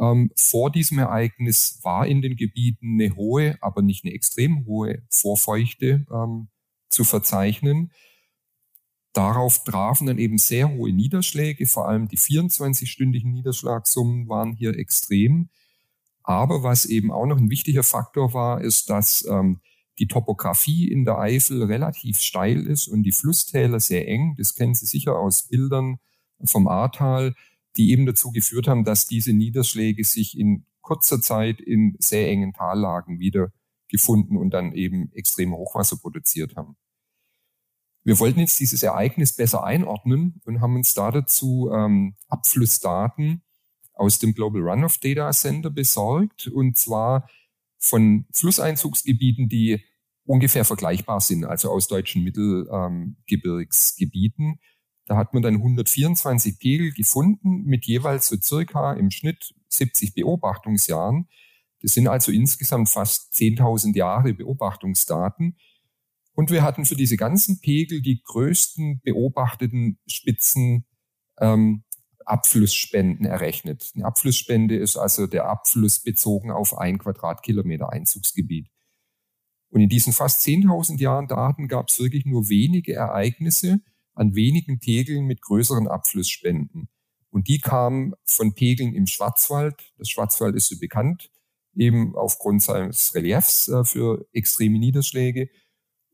Ähm, 0.00 0.30
vor 0.36 0.70
diesem 0.70 1.00
Ereignis 1.00 1.80
war 1.82 2.06
in 2.06 2.22
den 2.22 2.36
Gebieten 2.36 3.00
eine 3.00 3.14
hohe, 3.16 3.58
aber 3.60 3.82
nicht 3.82 4.04
eine 4.04 4.14
extrem 4.14 4.64
hohe 4.66 5.02
Vorfeuchte 5.10 6.06
ähm, 6.10 6.48
zu 6.88 7.02
verzeichnen. 7.04 7.90
Darauf 9.12 9.64
trafen 9.64 10.06
dann 10.06 10.18
eben 10.18 10.38
sehr 10.38 10.70
hohe 10.70 10.92
Niederschläge, 10.92 11.66
vor 11.66 11.88
allem 11.88 12.08
die 12.08 12.18
24-stündigen 12.18 13.30
Niederschlagssummen 13.30 14.28
waren 14.28 14.52
hier 14.52 14.78
extrem. 14.78 15.50
Aber 16.22 16.62
was 16.62 16.86
eben 16.86 17.12
auch 17.12 17.26
noch 17.26 17.36
ein 17.36 17.50
wichtiger 17.50 17.82
Faktor 17.82 18.32
war, 18.32 18.60
ist, 18.62 18.88
dass 18.88 19.26
ähm, 19.28 19.60
die 19.98 20.06
Topografie 20.06 20.90
in 20.90 21.04
der 21.04 21.18
Eifel 21.18 21.62
relativ 21.64 22.20
steil 22.20 22.66
ist 22.66 22.88
und 22.88 23.02
die 23.02 23.12
Flusstäler 23.12 23.80
sehr 23.80 24.08
eng. 24.08 24.34
Das 24.38 24.54
kennen 24.54 24.74
Sie 24.74 24.86
sicher 24.86 25.18
aus 25.18 25.48
Bildern 25.48 25.98
vom 26.44 26.66
Ahrtal, 26.66 27.34
die 27.76 27.90
eben 27.90 28.06
dazu 28.06 28.30
geführt 28.30 28.68
haben, 28.68 28.84
dass 28.84 29.06
diese 29.06 29.32
Niederschläge 29.32 30.04
sich 30.04 30.38
in 30.38 30.64
kurzer 30.80 31.20
Zeit 31.20 31.60
in 31.60 31.96
sehr 31.98 32.28
engen 32.28 32.52
Tallagen 32.52 33.18
wieder 33.18 33.52
gefunden 33.88 34.36
und 34.36 34.50
dann 34.50 34.72
eben 34.72 35.12
extreme 35.12 35.56
Hochwasser 35.56 35.96
produziert 35.96 36.56
haben. 36.56 36.76
Wir 38.04 38.18
wollten 38.18 38.40
jetzt 38.40 38.58
dieses 38.58 38.82
Ereignis 38.82 39.34
besser 39.34 39.62
einordnen 39.64 40.40
und 40.44 40.60
haben 40.60 40.74
uns 40.74 40.92
da 40.94 41.10
dazu 41.10 41.70
ähm, 41.72 42.16
Abflussdaten 42.28 43.42
aus 43.94 44.18
dem 44.18 44.34
Global 44.34 44.62
Runoff 44.62 44.98
Data 44.98 45.30
Center 45.30 45.70
besorgt. 45.70 46.48
Und 46.48 46.76
zwar 46.76 47.28
von 47.78 48.26
Flusseinzugsgebieten, 48.32 49.48
die 49.48 49.80
ungefähr 50.24 50.64
vergleichbar 50.64 51.20
sind, 51.20 51.44
also 51.44 51.70
aus 51.70 51.86
deutschen 51.88 52.24
Mittelgebirgsgebieten. 52.24 54.58
Da 55.06 55.16
hat 55.16 55.34
man 55.34 55.42
dann 55.42 55.56
124 55.56 56.58
Pegel 56.58 56.92
gefunden 56.92 57.64
mit 57.64 57.84
jeweils 57.86 58.28
so 58.28 58.36
circa 58.40 58.92
im 58.94 59.10
Schnitt 59.10 59.52
70 59.68 60.14
Beobachtungsjahren. 60.14 61.28
Das 61.82 61.94
sind 61.94 62.06
also 62.06 62.30
insgesamt 62.30 62.88
fast 62.88 63.34
10.000 63.34 63.96
Jahre 63.96 64.34
Beobachtungsdaten. 64.34 65.56
Und 66.34 66.50
wir 66.50 66.62
hatten 66.62 66.84
für 66.84 66.96
diese 66.96 67.16
ganzen 67.16 67.60
Pegel 67.60 68.00
die 68.00 68.22
größten 68.22 69.00
beobachteten 69.02 69.98
Spitzen 70.06 70.86
ähm, 71.38 71.84
Abflussspenden 72.24 73.26
errechnet. 73.26 73.90
Eine 73.94 74.06
Abflussspende 74.06 74.76
ist 74.76 74.96
also 74.96 75.26
der 75.26 75.46
Abfluss 75.46 76.02
bezogen 76.02 76.50
auf 76.50 76.78
ein 76.78 76.98
Quadratkilometer 76.98 77.90
Einzugsgebiet. 77.90 78.68
Und 79.70 79.80
in 79.80 79.88
diesen 79.88 80.12
fast 80.12 80.46
10.000 80.46 81.00
Jahren 81.00 81.28
Daten 81.28 81.66
gab 81.68 81.88
es 81.88 81.98
wirklich 81.98 82.26
nur 82.26 82.48
wenige 82.48 82.94
Ereignisse 82.94 83.80
an 84.14 84.34
wenigen 84.34 84.78
Pegeln 84.78 85.24
mit 85.26 85.40
größeren 85.40 85.88
Abflussspenden. 85.88 86.88
Und 87.30 87.48
die 87.48 87.58
kamen 87.58 88.12
von 88.24 88.54
Pegeln 88.54 88.94
im 88.94 89.06
Schwarzwald. 89.06 89.92
Das 89.96 90.10
Schwarzwald 90.10 90.54
ist 90.54 90.68
so 90.68 90.78
bekannt, 90.78 91.30
eben 91.74 92.14
aufgrund 92.14 92.62
seines 92.62 93.14
Reliefs 93.14 93.68
äh, 93.68 93.84
für 93.84 94.26
extreme 94.32 94.78
Niederschläge 94.78 95.48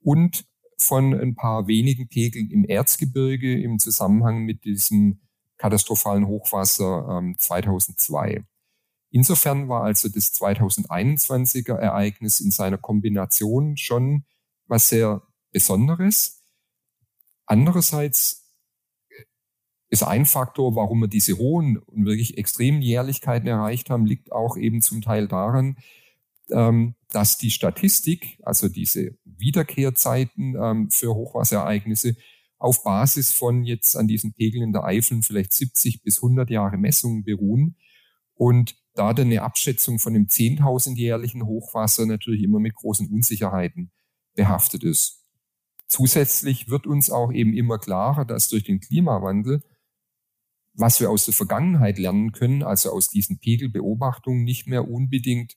und 0.08 0.46
von 0.78 1.12
ein 1.12 1.34
paar 1.34 1.66
wenigen 1.66 2.08
Pegeln 2.08 2.50
im 2.50 2.64
Erzgebirge 2.64 3.60
im 3.60 3.78
Zusammenhang 3.78 4.44
mit 4.46 4.64
diesem 4.64 5.20
katastrophalen 5.58 6.26
Hochwasser 6.26 7.18
ähm, 7.18 7.34
2002. 7.38 8.42
Insofern 9.10 9.68
war 9.68 9.82
also 9.82 10.08
das 10.08 10.32
2021er 10.32 11.74
Ereignis 11.74 12.40
in 12.40 12.50
seiner 12.50 12.78
Kombination 12.78 13.76
schon 13.76 14.24
was 14.66 14.88
sehr 14.88 15.20
Besonderes. 15.52 16.42
Andererseits 17.44 18.54
ist 19.90 20.04
ein 20.04 20.24
Faktor, 20.24 20.74
warum 20.74 21.00
wir 21.00 21.08
diese 21.08 21.36
hohen 21.36 21.76
und 21.76 22.06
wirklich 22.06 22.38
extremen 22.38 22.80
Jährlichkeiten 22.80 23.46
erreicht 23.46 23.90
haben, 23.90 24.06
liegt 24.06 24.32
auch 24.32 24.56
eben 24.56 24.80
zum 24.80 25.02
Teil 25.02 25.28
daran, 25.28 25.76
dass 27.10 27.38
die 27.38 27.50
Statistik, 27.50 28.38
also 28.42 28.68
diese 28.68 29.16
Wiederkehrzeiten 29.24 30.56
ähm, 30.60 30.90
für 30.90 31.14
Hochwasserereignisse, 31.14 32.16
auf 32.58 32.82
Basis 32.82 33.32
von 33.32 33.64
jetzt 33.64 33.96
an 33.96 34.08
diesen 34.08 34.32
Pegeln 34.32 34.62
in 34.62 34.72
der 34.72 34.84
Eifel 34.84 35.22
vielleicht 35.22 35.52
70 35.52 36.02
bis 36.02 36.16
100 36.18 36.50
Jahre 36.50 36.76
Messungen 36.76 37.22
beruhen 37.22 37.76
und 38.34 38.76
da 38.94 39.14
dann 39.14 39.28
eine 39.28 39.42
Abschätzung 39.42 40.00
von 40.00 40.14
einem 40.14 40.26
10.000-jährlichen 40.26 41.46
Hochwasser 41.46 42.04
natürlich 42.04 42.42
immer 42.42 42.58
mit 42.58 42.74
großen 42.74 43.08
Unsicherheiten 43.08 43.92
behaftet 44.34 44.82
ist. 44.82 45.24
Zusätzlich 45.86 46.68
wird 46.68 46.86
uns 46.86 47.08
auch 47.08 47.32
eben 47.32 47.54
immer 47.54 47.78
klarer, 47.78 48.24
dass 48.24 48.48
durch 48.48 48.64
den 48.64 48.80
Klimawandel, 48.80 49.62
was 50.74 51.00
wir 51.00 51.10
aus 51.10 51.24
der 51.24 51.34
Vergangenheit 51.34 51.98
lernen 51.98 52.32
können, 52.32 52.62
also 52.62 52.90
aus 52.90 53.08
diesen 53.08 53.38
Pegelbeobachtungen, 53.38 54.44
nicht 54.44 54.66
mehr 54.66 54.90
unbedingt 54.90 55.56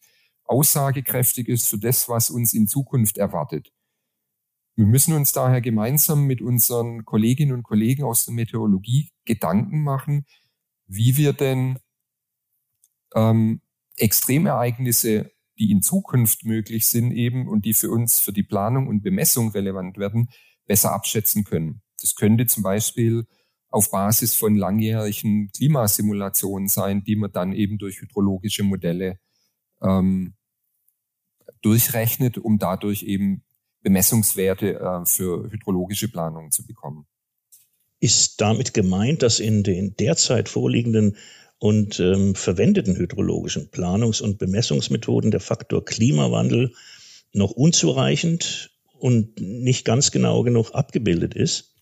aussagekräftig 0.52 1.48
ist 1.48 1.68
für 1.68 1.78
das, 1.78 2.10
was 2.10 2.30
uns 2.30 2.54
in 2.54 2.68
Zukunft 2.68 3.18
erwartet. 3.18 3.72
Wir 4.76 4.86
müssen 4.86 5.14
uns 5.14 5.32
daher 5.32 5.62
gemeinsam 5.62 6.26
mit 6.26 6.42
unseren 6.42 7.06
Kolleginnen 7.06 7.54
und 7.54 7.64
Kollegen 7.64 8.04
aus 8.04 8.26
der 8.26 8.34
Meteorologie 8.34 9.12
Gedanken 9.26 9.84
machen, 9.84 10.26
wie 10.88 11.18
wir 11.18 11.34
denn 11.34 11.80
ähm, 13.16 13.62
Extremereignisse, 13.98 15.32
die 15.58 15.72
in 15.72 15.82
Zukunft 15.82 16.46
möglich 16.46 16.86
sind 16.86 17.12
eben 17.12 17.48
und 17.48 17.66
die 17.66 17.74
für 17.74 17.90
uns 17.90 18.20
für 18.20 18.34
die 18.34 18.44
Planung 18.44 18.88
und 18.88 19.04
Bemessung 19.04 19.52
relevant 19.52 19.98
werden, 19.98 20.30
besser 20.66 20.94
abschätzen 20.94 21.44
können. 21.44 21.82
Das 22.00 22.16
könnte 22.16 22.46
zum 22.46 22.64
Beispiel 22.64 23.26
auf 23.70 23.92
Basis 23.92 24.36
von 24.36 24.56
langjährigen 24.56 25.52
Klimasimulationen 25.52 26.68
sein, 26.68 27.04
die 27.04 27.16
man 27.16 27.32
dann 27.32 27.54
eben 27.54 27.78
durch 27.78 28.02
hydrologische 28.02 28.64
Modelle 28.64 29.20
ähm, 29.82 30.36
durchrechnet, 31.62 32.38
um 32.38 32.58
dadurch 32.58 33.04
eben 33.04 33.44
Bemessungswerte 33.82 34.80
äh, 34.80 35.06
für 35.06 35.52
hydrologische 35.52 36.08
Planungen 36.08 36.52
zu 36.52 36.66
bekommen. 36.66 37.06
Ist 38.00 38.42
damit 38.42 38.74
gemeint, 38.74 39.22
dass 39.22 39.40
in 39.40 39.64
den 39.64 39.96
derzeit 39.96 40.50
vorliegenden 40.50 41.18
und 41.60 42.00
ähm, 42.00 42.34
verwendeten 42.34 42.96
hydrologischen 42.96 43.70
Planungs- 43.70 44.22
und 44.22 44.40
Bemessungsmethoden 44.40 45.30
der 45.30 45.40
Faktor 45.40 45.86
Klimawandel 45.86 46.74
noch 47.34 47.52
unzureichend 47.52 48.72
und 48.98 49.40
nicht 49.40 49.86
ganz 49.86 50.12
genau 50.12 50.44
genug 50.44 50.72
abgebildet 50.74 51.36
ist? 51.36 51.76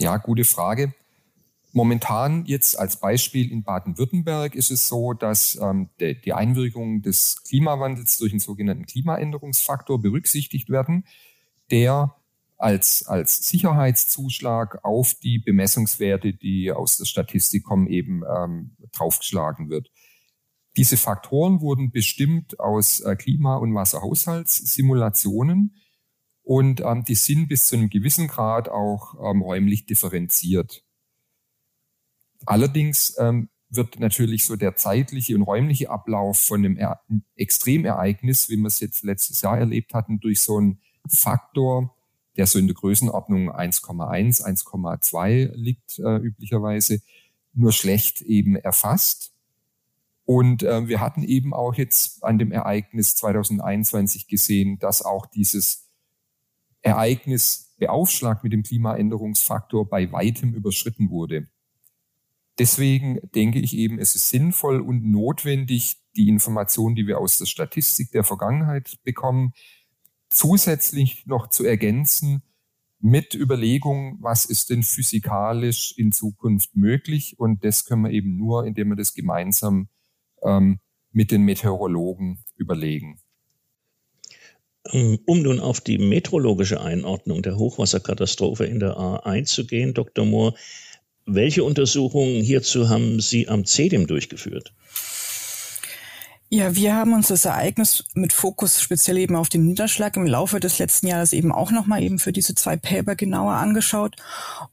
Ja, 0.00 0.16
gute 0.16 0.44
Frage. 0.44 0.94
Momentan 1.72 2.46
jetzt 2.46 2.78
als 2.78 2.98
Beispiel 2.98 3.52
in 3.52 3.62
Baden-Württemberg 3.62 4.54
ist 4.54 4.70
es 4.70 4.88
so, 4.88 5.12
dass 5.12 5.58
ähm, 5.60 5.90
de, 6.00 6.14
die 6.14 6.32
Einwirkungen 6.32 7.02
des 7.02 7.42
Klimawandels 7.46 8.16
durch 8.18 8.32
den 8.32 8.40
sogenannten 8.40 8.86
Klimaänderungsfaktor 8.86 10.00
berücksichtigt 10.00 10.70
werden, 10.70 11.04
der 11.70 12.14
als, 12.56 13.06
als 13.06 13.46
Sicherheitszuschlag 13.46 14.84
auf 14.84 15.14
die 15.14 15.38
Bemessungswerte, 15.38 16.32
die 16.32 16.72
aus 16.72 16.96
der 16.96 17.04
Statistik 17.04 17.64
kommen, 17.64 17.86
eben 17.86 18.22
ähm, 18.24 18.76
draufgeschlagen 18.92 19.68
wird. 19.68 19.90
Diese 20.76 20.96
Faktoren 20.96 21.60
wurden 21.60 21.90
bestimmt 21.90 22.58
aus 22.60 23.00
äh, 23.00 23.16
Klima- 23.16 23.56
und 23.56 23.74
Wasserhaushaltssimulationen 23.74 25.76
und 26.42 26.80
ähm, 26.80 27.04
die 27.04 27.14
sind 27.14 27.48
bis 27.48 27.66
zu 27.66 27.76
einem 27.76 27.90
gewissen 27.90 28.26
Grad 28.26 28.68
auch 28.68 29.14
ähm, 29.22 29.42
räumlich 29.42 29.86
differenziert. 29.86 30.84
Allerdings 32.46 33.16
ähm, 33.18 33.48
wird 33.70 34.00
natürlich 34.00 34.44
so 34.44 34.56
der 34.56 34.76
zeitliche 34.76 35.34
und 35.34 35.42
räumliche 35.42 35.90
Ablauf 35.90 36.38
von 36.38 36.64
einem 36.64 36.76
er 36.76 37.02
Extremereignis, 37.36 38.48
wie 38.48 38.56
wir 38.56 38.68
es 38.68 38.80
jetzt 38.80 39.04
letztes 39.04 39.42
Jahr 39.42 39.58
erlebt 39.58 39.94
hatten, 39.94 40.20
durch 40.20 40.40
so 40.40 40.56
einen 40.58 40.80
Faktor 41.06 41.94
der 42.38 42.46
so 42.46 42.58
in 42.58 42.68
der 42.68 42.74
Größenordnung 42.74 43.50
1,1, 43.50 44.42
1,2 44.42 45.50
liegt 45.54 45.98
äh, 45.98 46.16
üblicherweise, 46.18 47.02
nur 47.52 47.72
schlecht 47.72 48.22
eben 48.22 48.54
erfasst. 48.54 49.32
Und 50.24 50.62
äh, 50.62 50.86
wir 50.86 51.00
hatten 51.00 51.24
eben 51.24 51.52
auch 51.52 51.74
jetzt 51.74 52.22
an 52.22 52.38
dem 52.38 52.52
Ereignis 52.52 53.16
2021 53.16 54.28
gesehen, 54.28 54.78
dass 54.78 55.02
auch 55.02 55.26
dieses 55.26 55.88
Ereignis 56.80 57.74
beaufschlagt 57.78 58.44
mit 58.44 58.52
dem 58.52 58.62
Klimaänderungsfaktor 58.62 59.88
bei 59.88 60.12
weitem 60.12 60.54
überschritten 60.54 61.10
wurde. 61.10 61.48
Deswegen 62.58 63.20
denke 63.34 63.60
ich 63.60 63.76
eben, 63.76 63.98
es 63.98 64.14
ist 64.14 64.28
sinnvoll 64.30 64.80
und 64.80 65.04
notwendig, 65.04 65.98
die 66.16 66.28
Informationen, 66.28 66.96
die 66.96 67.06
wir 67.06 67.18
aus 67.18 67.38
der 67.38 67.46
Statistik 67.46 68.10
der 68.10 68.24
Vergangenheit 68.24 68.98
bekommen, 69.04 69.52
zusätzlich 70.28 71.26
noch 71.26 71.48
zu 71.48 71.64
ergänzen 71.64 72.42
mit 73.00 73.34
Überlegungen, 73.34 74.18
was 74.20 74.44
ist 74.44 74.70
denn 74.70 74.82
physikalisch 74.82 75.94
in 75.96 76.10
Zukunft 76.10 76.76
möglich. 76.76 77.38
Und 77.38 77.64
das 77.64 77.84
können 77.84 78.02
wir 78.02 78.10
eben 78.10 78.36
nur, 78.36 78.66
indem 78.66 78.88
wir 78.88 78.96
das 78.96 79.14
gemeinsam 79.14 79.88
ähm, 80.42 80.80
mit 81.12 81.30
den 81.30 81.42
Meteorologen 81.42 82.44
überlegen. 82.56 83.20
Ähm, 84.92 85.18
um 85.26 85.42
nun 85.42 85.60
auf 85.60 85.80
die 85.80 85.98
meteorologische 85.98 86.80
Einordnung 86.80 87.42
der 87.42 87.56
Hochwasserkatastrophe 87.56 88.64
in 88.64 88.80
der 88.80 88.96
A 88.96 89.16
einzugehen, 89.18 89.94
Dr. 89.94 90.24
Mohr, 90.24 90.54
welche 91.28 91.62
Untersuchungen 91.62 92.42
hierzu 92.42 92.88
haben 92.88 93.20
Sie 93.20 93.48
am 93.48 93.64
CEDIM 93.64 94.06
durchgeführt? 94.06 94.72
Ja, 96.50 96.74
wir 96.74 96.94
haben 96.94 97.12
uns 97.12 97.28
das 97.28 97.44
Ereignis 97.44 98.04
mit 98.14 98.32
Fokus 98.32 98.80
speziell 98.80 99.18
eben 99.18 99.36
auf 99.36 99.50
den 99.50 99.66
Niederschlag 99.66 100.16
im 100.16 100.24
Laufe 100.24 100.60
des 100.60 100.78
letzten 100.78 101.06
Jahres 101.06 101.34
eben 101.34 101.52
auch 101.52 101.70
nochmal 101.70 102.02
eben 102.02 102.18
für 102.18 102.32
diese 102.32 102.54
zwei 102.54 102.78
Paper 102.78 103.16
genauer 103.16 103.52
angeschaut. 103.52 104.16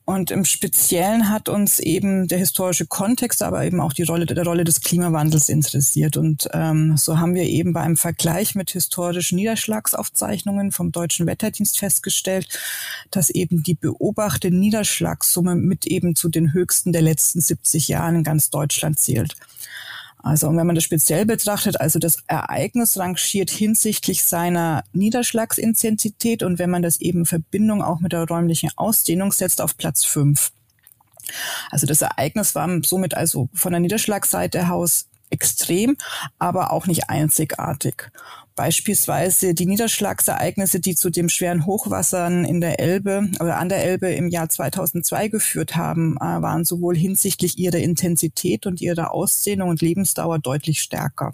Und 0.05 0.31
im 0.31 0.45
Speziellen 0.45 1.29
hat 1.29 1.49
uns 1.49 1.79
eben 1.79 2.29
der 2.29 2.37
historische 2.37 2.85
Kontext, 2.85 3.43
aber 3.43 3.65
eben 3.65 3.81
auch 3.81 3.91
die 3.91 4.03
Rolle 4.03 4.25
der 4.25 4.41
Rolle 4.45 4.63
des 4.63 4.79
Klimawandels 4.79 5.49
interessiert. 5.49 6.15
Und 6.15 6.47
ähm, 6.53 6.95
so 6.95 7.19
haben 7.19 7.35
wir 7.35 7.43
eben 7.43 7.73
beim 7.73 7.97
Vergleich 7.97 8.55
mit 8.55 8.69
historischen 8.71 9.35
Niederschlagsaufzeichnungen 9.35 10.71
vom 10.71 10.93
Deutschen 10.93 11.27
Wetterdienst 11.27 11.77
festgestellt, 11.77 12.47
dass 13.11 13.29
eben 13.29 13.63
die 13.63 13.75
beobachtete 13.75 14.55
Niederschlagssumme 14.55 15.55
mit 15.55 15.87
eben 15.87 16.15
zu 16.15 16.29
den 16.29 16.53
höchsten 16.53 16.93
der 16.93 17.01
letzten 17.01 17.41
70 17.41 17.89
Jahren 17.89 18.15
in 18.15 18.23
ganz 18.23 18.49
Deutschland 18.49 18.97
zählt. 18.97 19.35
Also 20.25 20.47
wenn 20.47 20.65
man 20.65 20.73
das 20.73 20.83
speziell 20.83 21.23
betrachtet, 21.27 21.79
also 21.79 21.99
das 21.99 22.17
Ereignis 22.25 22.97
rangiert 22.97 23.51
hinsichtlich 23.51 24.25
seiner 24.25 24.83
Niederschlagsintensität 24.91 26.41
und 26.41 26.57
wenn 26.57 26.71
man 26.71 26.81
das 26.81 26.99
eben 26.99 27.19
in 27.19 27.25
Verbindung 27.25 27.83
auch 27.83 27.99
mit 27.99 28.11
der 28.11 28.27
räumlichen 28.27 28.71
Ausdehnung 28.75 29.31
setzt 29.31 29.61
auf 29.61 29.77
Platz 29.77 30.03
fünf. 30.03 30.51
Also 31.69 31.85
das 31.85 32.01
Ereignis 32.01 32.55
war 32.55 32.67
somit 32.83 33.13
also 33.13 33.49
von 33.53 33.71
der 33.71 33.79
Niederschlagsseite 33.79 34.71
aus 34.71 35.05
extrem, 35.29 35.97
aber 36.39 36.71
auch 36.71 36.87
nicht 36.87 37.09
einzigartig. 37.09 38.11
Beispielsweise 38.55 39.53
die 39.53 39.65
Niederschlagsereignisse, 39.65 40.79
die 40.79 40.95
zu 40.95 41.09
den 41.09 41.27
schweren 41.27 41.65
Hochwassern 41.65 42.45
in 42.45 42.61
der 42.61 42.79
Elbe 42.79 43.29
oder 43.41 43.57
an 43.57 43.67
der 43.67 43.83
Elbe 43.83 44.13
im 44.13 44.29
Jahr 44.29 44.47
2002 44.47 45.27
geführt 45.27 45.75
haben, 45.75 46.15
äh, 46.17 46.41
waren 46.41 46.63
sowohl 46.63 46.95
hinsichtlich 46.95 47.57
ihrer 47.57 47.79
Intensität 47.79 48.65
und 48.65 48.79
ihrer 48.79 49.11
Ausdehnung 49.11 49.69
und 49.69 49.81
Lebensdauer 49.81 50.39
deutlich 50.39 50.81
stärker. 50.81 51.33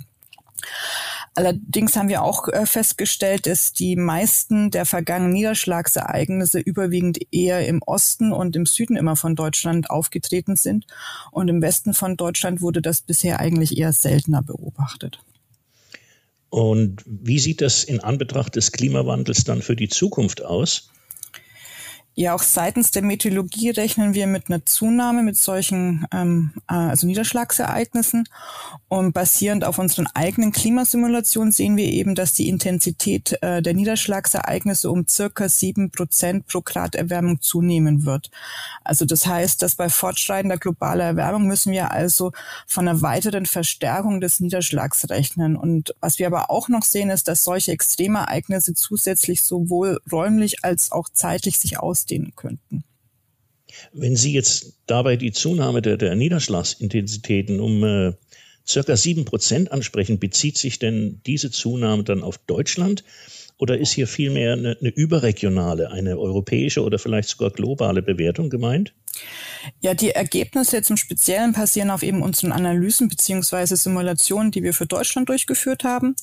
Allerdings 1.33 1.95
haben 1.95 2.09
wir 2.09 2.23
auch 2.23 2.49
äh, 2.49 2.65
festgestellt, 2.65 3.47
dass 3.47 3.71
die 3.71 3.95
meisten 3.95 4.69
der 4.69 4.85
vergangenen 4.85 5.31
Niederschlagsereignisse 5.31 6.59
überwiegend 6.59 7.19
eher 7.31 7.65
im 7.67 7.81
Osten 7.83 8.33
und 8.33 8.55
im 8.57 8.65
Süden 8.65 8.97
immer 8.97 9.15
von 9.15 9.35
Deutschland 9.35 9.89
aufgetreten 9.89 10.57
sind. 10.57 10.85
Und 11.31 11.47
im 11.47 11.61
Westen 11.61 11.93
von 11.93 12.17
Deutschland 12.17 12.61
wurde 12.61 12.81
das 12.81 13.01
bisher 13.01 13.39
eigentlich 13.39 13.77
eher 13.77 13.93
seltener 13.93 14.43
beobachtet. 14.43 15.23
Und 16.49 17.01
wie 17.05 17.39
sieht 17.39 17.61
das 17.61 17.85
in 17.85 18.01
Anbetracht 18.01 18.57
des 18.57 18.73
Klimawandels 18.73 19.45
dann 19.45 19.61
für 19.61 19.77
die 19.77 19.87
Zukunft 19.87 20.43
aus? 20.43 20.89
Ja, 22.13 22.35
auch 22.35 22.43
seitens 22.43 22.91
der 22.91 23.03
Meteorologie 23.03 23.69
rechnen 23.69 24.13
wir 24.13 24.27
mit 24.27 24.49
einer 24.49 24.65
Zunahme 24.65 25.23
mit 25.23 25.37
solchen 25.37 26.05
ähm, 26.11 26.51
äh, 26.69 26.73
also 26.73 27.07
Niederschlagsereignissen. 27.07 28.27
Und 28.89 29.13
basierend 29.13 29.63
auf 29.63 29.79
unseren 29.79 30.07
eigenen 30.07 30.51
Klimasimulationen 30.51 31.53
sehen 31.53 31.77
wir 31.77 31.85
eben, 31.85 32.13
dass 32.13 32.33
die 32.33 32.49
Intensität 32.49 33.37
äh, 33.41 33.61
der 33.61 33.73
Niederschlagsereignisse 33.73 34.91
um 34.91 35.07
circa 35.07 35.47
sieben 35.47 35.89
Prozent 35.89 36.47
pro 36.47 36.59
Grad 36.59 36.95
Erwärmung 36.95 37.39
zunehmen 37.39 38.03
wird. 38.03 38.29
Also 38.83 39.05
das 39.05 39.25
heißt, 39.25 39.61
dass 39.61 39.75
bei 39.75 39.87
fortschreitender 39.87 40.57
globaler 40.57 41.05
Erwärmung 41.05 41.47
müssen 41.47 41.71
wir 41.71 41.91
also 41.91 42.33
von 42.67 42.89
einer 42.89 43.01
weiteren 43.01 43.45
Verstärkung 43.45 44.19
des 44.19 44.41
Niederschlags 44.41 45.09
rechnen. 45.09 45.55
Und 45.55 45.95
was 46.01 46.19
wir 46.19 46.27
aber 46.27 46.51
auch 46.51 46.67
noch 46.67 46.83
sehen, 46.83 47.09
ist, 47.09 47.29
dass 47.29 47.45
solche 47.45 47.71
Extremereignisse 47.71 48.73
zusätzlich 48.73 49.41
sowohl 49.41 50.01
räumlich 50.11 50.65
als 50.65 50.91
auch 50.91 51.07
zeitlich 51.07 51.57
sich 51.57 51.79
aus 51.79 52.00
ausdehnen 52.01 52.33
könnten. 52.35 52.83
Wenn 53.93 54.15
Sie 54.15 54.33
jetzt 54.33 54.73
dabei 54.85 55.15
die 55.15 55.31
Zunahme 55.31 55.81
der, 55.81 55.97
der 55.97 56.15
Niederschlagsintensitäten 56.15 57.59
um 57.59 57.83
äh, 57.83 58.13
circa 58.67 58.97
sieben 58.97 59.25
Prozent 59.25 59.71
ansprechen, 59.71 60.19
bezieht 60.19 60.57
sich 60.57 60.79
denn 60.79 61.21
diese 61.25 61.51
Zunahme 61.51 62.03
dann 62.03 62.23
auf 62.23 62.37
Deutschland? 62.37 63.03
Oder 63.57 63.77
ist 63.77 63.93
hier 63.93 64.07
vielmehr 64.07 64.53
eine, 64.53 64.77
eine 64.79 64.89
überregionale, 64.89 65.91
eine 65.91 66.17
europäische 66.17 66.83
oder 66.83 66.97
vielleicht 66.97 67.29
sogar 67.29 67.51
globale 67.51 68.01
Bewertung 68.01 68.49
gemeint? 68.49 68.93
Ja, 69.79 69.93
die 69.93 70.09
Ergebnisse 70.09 70.77
jetzt 70.77 70.89
im 70.89 70.97
Speziellen 70.97 71.53
basieren 71.53 71.91
auf 71.91 72.01
eben 72.01 72.23
unseren 72.23 72.51
Analysen 72.51 73.07
beziehungsweise 73.07 73.77
Simulationen, 73.77 74.51
die 74.51 74.63
wir 74.63 74.73
für 74.73 74.87
Deutschland 74.87 75.29
durchgeführt 75.29 75.83
haben. 75.83 76.15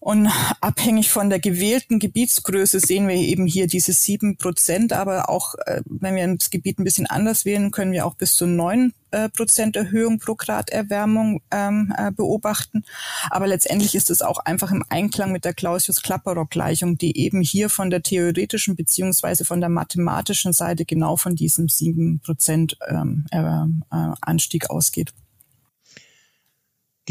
Und 0.00 0.30
abhängig 0.62 1.10
von 1.10 1.28
der 1.28 1.40
gewählten 1.40 1.98
Gebietsgröße 1.98 2.80
sehen 2.80 3.06
wir 3.06 3.16
eben 3.16 3.44
hier 3.44 3.66
diese 3.66 3.92
sieben 3.92 4.38
Prozent. 4.38 4.94
Aber 4.94 5.28
auch 5.28 5.54
äh, 5.66 5.82
wenn 5.84 6.16
wir 6.16 6.26
das 6.36 6.48
Gebiet 6.48 6.78
ein 6.78 6.84
bisschen 6.84 7.06
anders 7.06 7.44
wählen, 7.44 7.70
können 7.70 7.92
wir 7.92 8.06
auch 8.06 8.14
bis 8.14 8.32
zu 8.32 8.46
neun 8.46 8.94
äh, 9.10 9.28
Prozent 9.28 9.76
Erhöhung 9.76 10.18
pro 10.18 10.36
Grad 10.36 10.70
Erwärmung 10.70 11.42
ähm, 11.50 11.92
äh, 11.98 12.10
beobachten. 12.12 12.84
Aber 13.28 13.46
letztendlich 13.46 13.94
ist 13.94 14.08
es 14.08 14.22
auch 14.22 14.38
einfach 14.38 14.70
im 14.70 14.84
Einklang 14.88 15.32
mit 15.32 15.44
der 15.44 15.52
Clausius-Klaprow-Gleichung, 15.52 16.96
die 16.96 17.18
eben 17.18 17.42
hier 17.42 17.68
von 17.68 17.90
der 17.90 18.02
theoretischen 18.02 18.76
beziehungsweise 18.76 19.44
von 19.44 19.60
der 19.60 19.68
mathematischen 19.68 20.54
Seite 20.54 20.86
genau 20.86 21.16
von 21.16 21.36
diesem 21.36 21.68
sieben 21.68 22.20
Prozent 22.20 22.78
ähm, 22.88 23.26
äh, 23.32 23.38
äh 23.38 24.14
Anstieg 24.22 24.70
ausgeht. 24.70 25.12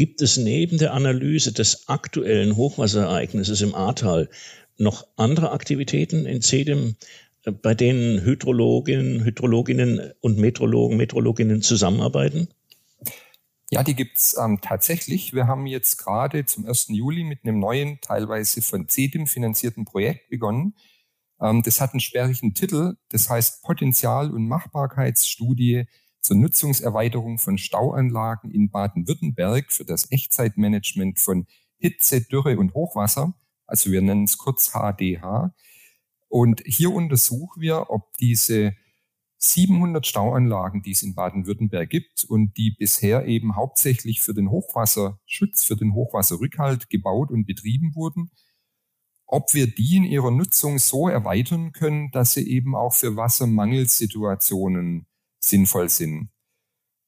Gibt 0.00 0.22
es 0.22 0.38
neben 0.38 0.78
der 0.78 0.94
Analyse 0.94 1.52
des 1.52 1.86
aktuellen 1.90 2.56
Hochwasserereignisses 2.56 3.60
im 3.60 3.74
Ahrtal 3.74 4.30
noch 4.78 5.06
andere 5.16 5.52
Aktivitäten 5.52 6.24
in 6.24 6.40
CEDIM, 6.40 6.96
äh, 7.44 7.50
bei 7.50 7.74
denen 7.74 8.24
Hydrologinnen, 8.24 9.22
Hydrologinnen 9.22 10.14
und 10.22 10.38
Metrologen, 10.38 10.96
Metrologinnen 10.96 11.60
zusammenarbeiten? 11.60 12.48
Ja, 13.70 13.82
die 13.82 13.94
gibt's 13.94 14.34
ähm, 14.42 14.60
tatsächlich. 14.62 15.34
Wir 15.34 15.46
haben 15.46 15.66
jetzt 15.66 15.98
gerade 15.98 16.46
zum 16.46 16.64
1. 16.64 16.86
Juli 16.88 17.22
mit 17.22 17.40
einem 17.44 17.58
neuen, 17.58 17.98
teilweise 18.00 18.62
von 18.62 18.88
CEDIM 18.88 19.26
finanzierten 19.26 19.84
Projekt 19.84 20.30
begonnen. 20.30 20.76
Ähm, 21.42 21.60
das 21.62 21.78
hat 21.82 21.92
einen 21.92 22.00
sperrigen 22.00 22.54
Titel, 22.54 22.94
das 23.10 23.28
heißt 23.28 23.62
Potenzial- 23.62 24.30
und 24.30 24.48
Machbarkeitsstudie 24.48 25.84
zur 26.20 26.36
Nutzungserweiterung 26.36 27.38
von 27.38 27.58
Stauanlagen 27.58 28.50
in 28.50 28.70
Baden-Württemberg 28.70 29.72
für 29.72 29.84
das 29.84 30.10
Echtzeitmanagement 30.10 31.18
von 31.18 31.46
Hitze, 31.78 32.20
Dürre 32.22 32.58
und 32.58 32.74
Hochwasser. 32.74 33.34
Also 33.66 33.90
wir 33.90 34.02
nennen 34.02 34.24
es 34.24 34.38
kurz 34.38 34.72
HDH. 34.72 35.54
Und 36.28 36.62
hier 36.64 36.92
untersuchen 36.92 37.60
wir, 37.60 37.90
ob 37.90 38.16
diese 38.18 38.74
700 39.38 40.06
Stauanlagen, 40.06 40.82
die 40.82 40.90
es 40.90 41.02
in 41.02 41.14
Baden-Württemberg 41.14 41.88
gibt 41.88 42.24
und 42.24 42.56
die 42.58 42.72
bisher 42.72 43.26
eben 43.26 43.56
hauptsächlich 43.56 44.20
für 44.20 44.34
den 44.34 44.50
Hochwasserschutz, 44.50 45.64
für 45.64 45.76
den 45.76 45.94
Hochwasserrückhalt 45.94 46.90
gebaut 46.90 47.30
und 47.30 47.46
betrieben 47.46 47.94
wurden, 47.94 48.30
ob 49.26 49.54
wir 49.54 49.66
die 49.66 49.96
in 49.96 50.04
ihrer 50.04 50.30
Nutzung 50.30 50.78
so 50.78 51.08
erweitern 51.08 51.72
können, 51.72 52.10
dass 52.10 52.34
sie 52.34 52.46
eben 52.48 52.76
auch 52.76 52.92
für 52.92 53.16
Wassermangelsituationen 53.16 55.06
sinnvoll 55.40 55.88
sind. 55.88 56.30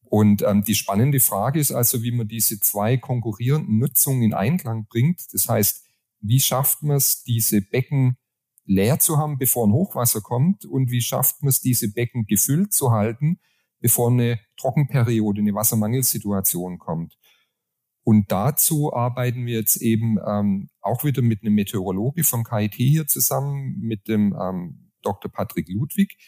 Und 0.02 0.42
ähm, 0.42 0.62
die 0.62 0.74
spannende 0.74 1.20
Frage 1.20 1.58
ist 1.58 1.72
also, 1.72 2.02
wie 2.02 2.12
man 2.12 2.28
diese 2.28 2.60
zwei 2.60 2.98
konkurrierenden 2.98 3.78
Nutzungen 3.78 4.22
in 4.22 4.34
Einklang 4.34 4.86
bringt. 4.86 5.32
Das 5.32 5.48
heißt, 5.48 5.86
wie 6.20 6.40
schafft 6.40 6.82
man 6.82 6.96
es, 6.96 7.24
diese 7.24 7.62
Becken 7.62 8.18
leer 8.64 8.98
zu 8.98 9.16
haben, 9.16 9.38
bevor 9.38 9.66
ein 9.66 9.72
Hochwasser 9.72 10.20
kommt? 10.20 10.64
Und 10.64 10.90
wie 10.90 11.00
schafft 11.00 11.42
man 11.42 11.48
es, 11.48 11.60
diese 11.60 11.92
Becken 11.92 12.26
gefüllt 12.26 12.74
zu 12.74 12.90
halten, 12.92 13.40
bevor 13.80 14.10
eine 14.10 14.38
Trockenperiode, 14.58 15.40
eine 15.40 15.54
Wassermangelsituation 15.54 16.78
kommt? 16.78 17.16
Und 18.04 18.30
dazu 18.32 18.92
arbeiten 18.92 19.46
wir 19.46 19.54
jetzt 19.54 19.76
eben 19.76 20.18
ähm, 20.26 20.68
auch 20.80 21.04
wieder 21.04 21.22
mit 21.22 21.42
einem 21.42 21.54
Meteorologe 21.54 22.24
vom 22.24 22.44
KIT 22.44 22.74
hier 22.74 23.06
zusammen, 23.06 23.78
mit 23.80 24.08
dem 24.08 24.36
ähm, 24.38 24.90
Dr. 25.02 25.30
Patrick 25.30 25.68
Ludwig, 25.68 26.18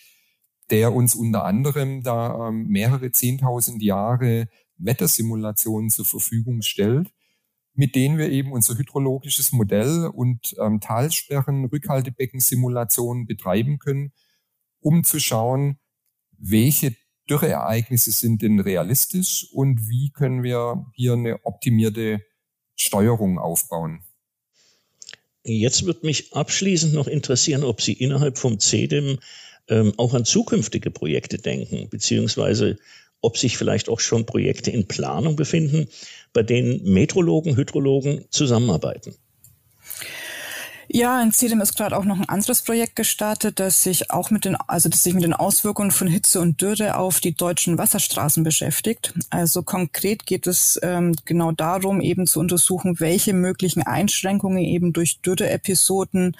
der 0.70 0.94
uns 0.94 1.14
unter 1.14 1.44
anderem 1.44 2.02
da 2.02 2.48
ähm, 2.48 2.66
mehrere 2.68 3.12
zehntausend 3.12 3.82
Jahre 3.82 4.48
Wettersimulationen 4.76 5.90
zur 5.90 6.04
Verfügung 6.04 6.62
stellt, 6.62 7.12
mit 7.74 7.94
denen 7.94 8.18
wir 8.18 8.30
eben 8.30 8.52
unser 8.52 8.76
hydrologisches 8.76 9.52
Modell 9.52 10.06
und 10.06 10.54
ähm, 10.60 10.80
Talsperren, 10.80 11.66
Rückhaltebeckensimulationen 11.66 13.26
betreiben 13.26 13.78
können, 13.78 14.12
um 14.80 15.04
zu 15.04 15.18
schauen, 15.18 15.78
welche 16.38 16.96
Dürreereignisse 17.28 18.12
sind 18.12 18.42
denn 18.42 18.60
realistisch 18.60 19.48
und 19.52 19.88
wie 19.88 20.10
können 20.10 20.42
wir 20.42 20.86
hier 20.94 21.14
eine 21.14 21.44
optimierte 21.44 22.20
Steuerung 22.76 23.38
aufbauen. 23.38 24.04
Jetzt 25.42 25.84
wird 25.84 26.04
mich 26.04 26.34
abschließend 26.34 26.94
noch 26.94 27.06
interessieren, 27.06 27.64
ob 27.64 27.80
Sie 27.82 27.92
innerhalb 27.92 28.38
vom 28.38 28.58
CEDEM 28.58 29.18
ähm, 29.68 29.92
auch 29.96 30.14
an 30.14 30.24
zukünftige 30.24 30.90
Projekte 30.90 31.38
denken, 31.38 31.88
beziehungsweise 31.88 32.78
ob 33.20 33.38
sich 33.38 33.56
vielleicht 33.56 33.88
auch 33.88 34.00
schon 34.00 34.26
Projekte 34.26 34.70
in 34.70 34.86
Planung 34.86 35.36
befinden, 35.36 35.88
bei 36.32 36.42
denen 36.42 36.84
Metrologen, 36.84 37.56
Hydrologen 37.56 38.26
zusammenarbeiten. 38.30 39.14
Ja, 40.88 41.22
in 41.22 41.32
Zedem 41.32 41.60
ist 41.60 41.76
gerade 41.76 41.96
auch 41.96 42.04
noch 42.04 42.18
ein 42.18 42.28
anderes 42.28 42.62
Projekt 42.62 42.96
gestartet, 42.96 43.58
das 43.58 43.82
sich 43.82 44.10
auch 44.10 44.30
mit 44.30 44.44
den, 44.44 44.56
also 44.56 44.88
das 44.88 45.02
sich 45.02 45.14
mit 45.14 45.24
den 45.24 45.32
Auswirkungen 45.32 45.90
von 45.90 46.08
Hitze 46.08 46.40
und 46.40 46.60
Dürre 46.60 46.96
auf 46.96 47.20
die 47.20 47.34
deutschen 47.34 47.78
Wasserstraßen 47.78 48.44
beschäftigt. 48.44 49.14
Also 49.30 49.62
konkret 49.62 50.26
geht 50.26 50.46
es 50.46 50.78
ähm, 50.82 51.14
genau 51.24 51.52
darum, 51.52 52.00
eben 52.00 52.26
zu 52.26 52.40
untersuchen, 52.40 53.00
welche 53.00 53.32
möglichen 53.32 53.82
Einschränkungen 53.82 54.58
eben 54.58 54.92
durch 54.92 55.20
Dürreepisoden 55.20 56.36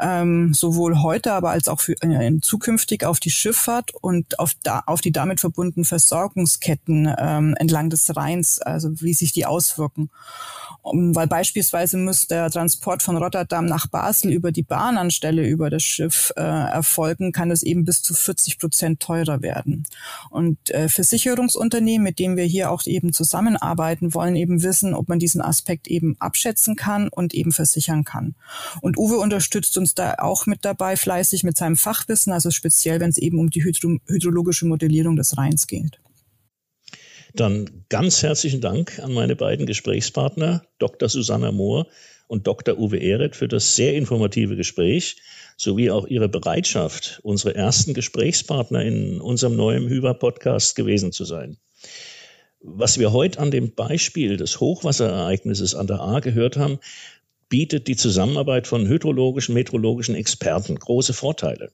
ähm, 0.00 0.54
sowohl 0.54 1.02
heute, 1.02 1.32
aber 1.32 1.50
als 1.50 1.68
auch 1.68 1.80
für, 1.80 1.94
äh, 2.02 2.40
zukünftig 2.40 3.04
auf 3.04 3.20
die 3.20 3.30
Schifffahrt 3.30 3.92
und 3.94 4.38
auf, 4.38 4.52
da, 4.62 4.82
auf 4.86 5.00
die 5.00 5.12
damit 5.12 5.40
verbundenen 5.40 5.84
Versorgungsketten 5.84 7.14
ähm, 7.18 7.54
entlang 7.58 7.90
des 7.90 8.16
Rheins, 8.16 8.60
also 8.60 9.00
wie 9.00 9.14
sich 9.14 9.32
die 9.32 9.46
auswirken. 9.46 10.10
Weil 10.84 11.26
beispielsweise 11.26 11.96
muss 11.96 12.26
der 12.26 12.50
Transport 12.50 13.02
von 13.02 13.16
Rotterdam 13.16 13.64
nach 13.64 13.86
Basel 13.86 14.30
über 14.32 14.52
die 14.52 14.62
Bahnanstelle 14.62 15.46
über 15.46 15.70
das 15.70 15.82
Schiff 15.82 16.30
äh, 16.36 16.42
erfolgen, 16.42 17.32
kann 17.32 17.50
es 17.50 17.62
eben 17.62 17.86
bis 17.86 18.02
zu 18.02 18.12
40 18.12 18.58
Prozent 18.58 19.00
teurer 19.00 19.40
werden. 19.40 19.84
Und 20.28 20.70
äh, 20.70 20.90
Versicherungsunternehmen, 20.90 22.04
mit 22.04 22.18
denen 22.18 22.36
wir 22.36 22.44
hier 22.44 22.70
auch 22.70 22.84
eben 22.84 23.14
zusammenarbeiten, 23.14 24.12
wollen 24.12 24.36
eben 24.36 24.62
wissen, 24.62 24.94
ob 24.94 25.08
man 25.08 25.18
diesen 25.18 25.40
Aspekt 25.40 25.88
eben 25.88 26.16
abschätzen 26.18 26.76
kann 26.76 27.08
und 27.08 27.32
eben 27.32 27.52
versichern 27.52 28.04
kann. 28.04 28.34
Und 28.82 28.98
Uwe 28.98 29.16
unterstützt 29.16 29.78
uns 29.78 29.94
da 29.94 30.16
auch 30.18 30.44
mit 30.44 30.66
dabei 30.66 30.96
fleißig 30.96 31.44
mit 31.44 31.56
seinem 31.56 31.76
Fachwissen, 31.76 32.32
also 32.32 32.50
speziell, 32.50 33.00
wenn 33.00 33.10
es 33.10 33.18
eben 33.18 33.38
um 33.38 33.48
die 33.48 33.64
hydro 33.64 33.96
hydrologische 34.06 34.66
Modellierung 34.66 35.16
des 35.16 35.38
Rheins 35.38 35.66
geht. 35.66 35.98
Dann 37.36 37.84
ganz 37.88 38.22
herzlichen 38.22 38.60
Dank 38.60 39.00
an 39.00 39.12
meine 39.12 39.34
beiden 39.34 39.66
Gesprächspartner, 39.66 40.64
Dr. 40.78 41.08
Susanna 41.08 41.50
Mohr 41.50 41.88
und 42.28 42.46
Dr. 42.46 42.78
Uwe 42.78 42.98
Ehret, 42.98 43.34
für 43.34 43.48
das 43.48 43.74
sehr 43.74 43.94
informative 43.94 44.54
Gespräch 44.54 45.16
sowie 45.56 45.90
auch 45.90 46.06
Ihre 46.06 46.28
Bereitschaft, 46.28 47.18
unsere 47.24 47.56
ersten 47.56 47.92
Gesprächspartner 47.92 48.84
in 48.84 49.20
unserem 49.20 49.56
neuen 49.56 49.88
Hyper-Podcast 49.88 50.76
gewesen 50.76 51.10
zu 51.10 51.24
sein. 51.24 51.56
Was 52.60 53.00
wir 53.00 53.12
heute 53.12 53.40
an 53.40 53.50
dem 53.50 53.74
Beispiel 53.74 54.36
des 54.36 54.60
Hochwasserereignisses 54.60 55.74
an 55.74 55.88
der 55.88 56.00
A 56.02 56.20
gehört 56.20 56.56
haben, 56.56 56.78
bietet 57.48 57.88
die 57.88 57.96
Zusammenarbeit 57.96 58.68
von 58.68 58.86
hydrologischen, 58.86 59.54
meteorologischen 59.54 60.14
Experten 60.14 60.76
große 60.76 61.12
Vorteile. 61.12 61.72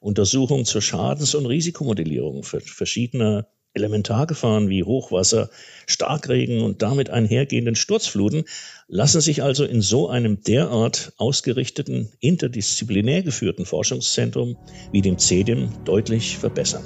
Untersuchungen 0.00 0.64
zur 0.64 0.82
Schadens- 0.82 1.36
und 1.36 1.46
Risikomodellierung 1.46 2.42
für 2.42 2.60
verschiedene 2.60 3.46
Elementargefahren 3.76 4.68
wie 4.68 4.82
Hochwasser, 4.82 5.50
Starkregen 5.86 6.62
und 6.62 6.82
damit 6.82 7.10
einhergehenden 7.10 7.76
Sturzfluten 7.76 8.44
lassen 8.88 9.20
sich 9.20 9.42
also 9.42 9.64
in 9.64 9.82
so 9.82 10.08
einem 10.08 10.42
derart 10.42 11.12
ausgerichteten, 11.18 12.08
interdisziplinär 12.20 13.22
geführten 13.22 13.66
Forschungszentrum 13.66 14.56
wie 14.92 15.02
dem 15.02 15.18
CEDIM 15.18 15.68
deutlich 15.84 16.38
verbessern. 16.38 16.84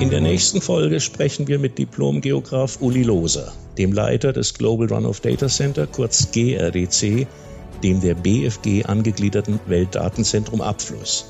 In 0.00 0.10
der 0.10 0.20
nächsten 0.20 0.60
Folge 0.60 1.00
sprechen 1.00 1.48
wir 1.48 1.58
mit 1.58 1.76
Diplom-Geograf 1.76 2.80
Uli 2.80 3.02
Loser, 3.02 3.52
dem 3.78 3.92
Leiter 3.92 4.32
des 4.32 4.54
Global 4.54 4.86
Runoff 4.86 5.20
Data 5.20 5.48
Center, 5.48 5.88
kurz 5.88 6.30
GRDC, 6.30 7.26
dem 7.82 8.00
der 8.00 8.14
BFG 8.14 8.84
angegliederten 8.84 9.58
Weltdatenzentrum 9.66 10.60
Abfluss. 10.60 11.26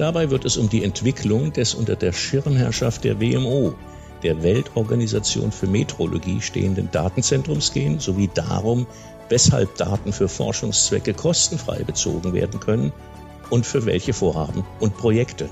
Dabei 0.00 0.30
wird 0.30 0.46
es 0.46 0.56
um 0.56 0.70
die 0.70 0.82
Entwicklung 0.82 1.52
des 1.52 1.74
unter 1.74 1.94
der 1.94 2.14
Schirmherrschaft 2.14 3.04
der 3.04 3.20
WMO, 3.20 3.74
der 4.22 4.42
Weltorganisation 4.42 5.52
für 5.52 5.66
Metrologie, 5.66 6.40
stehenden 6.40 6.90
Datenzentrums 6.90 7.70
gehen, 7.74 8.00
sowie 8.00 8.30
darum, 8.32 8.86
weshalb 9.28 9.76
Daten 9.76 10.14
für 10.14 10.26
Forschungszwecke 10.26 11.12
kostenfrei 11.12 11.84
bezogen 11.84 12.32
werden 12.32 12.60
können 12.60 12.94
und 13.50 13.66
für 13.66 13.84
welche 13.84 14.14
Vorhaben 14.14 14.64
und 14.80 14.96
Projekte. 14.96 15.50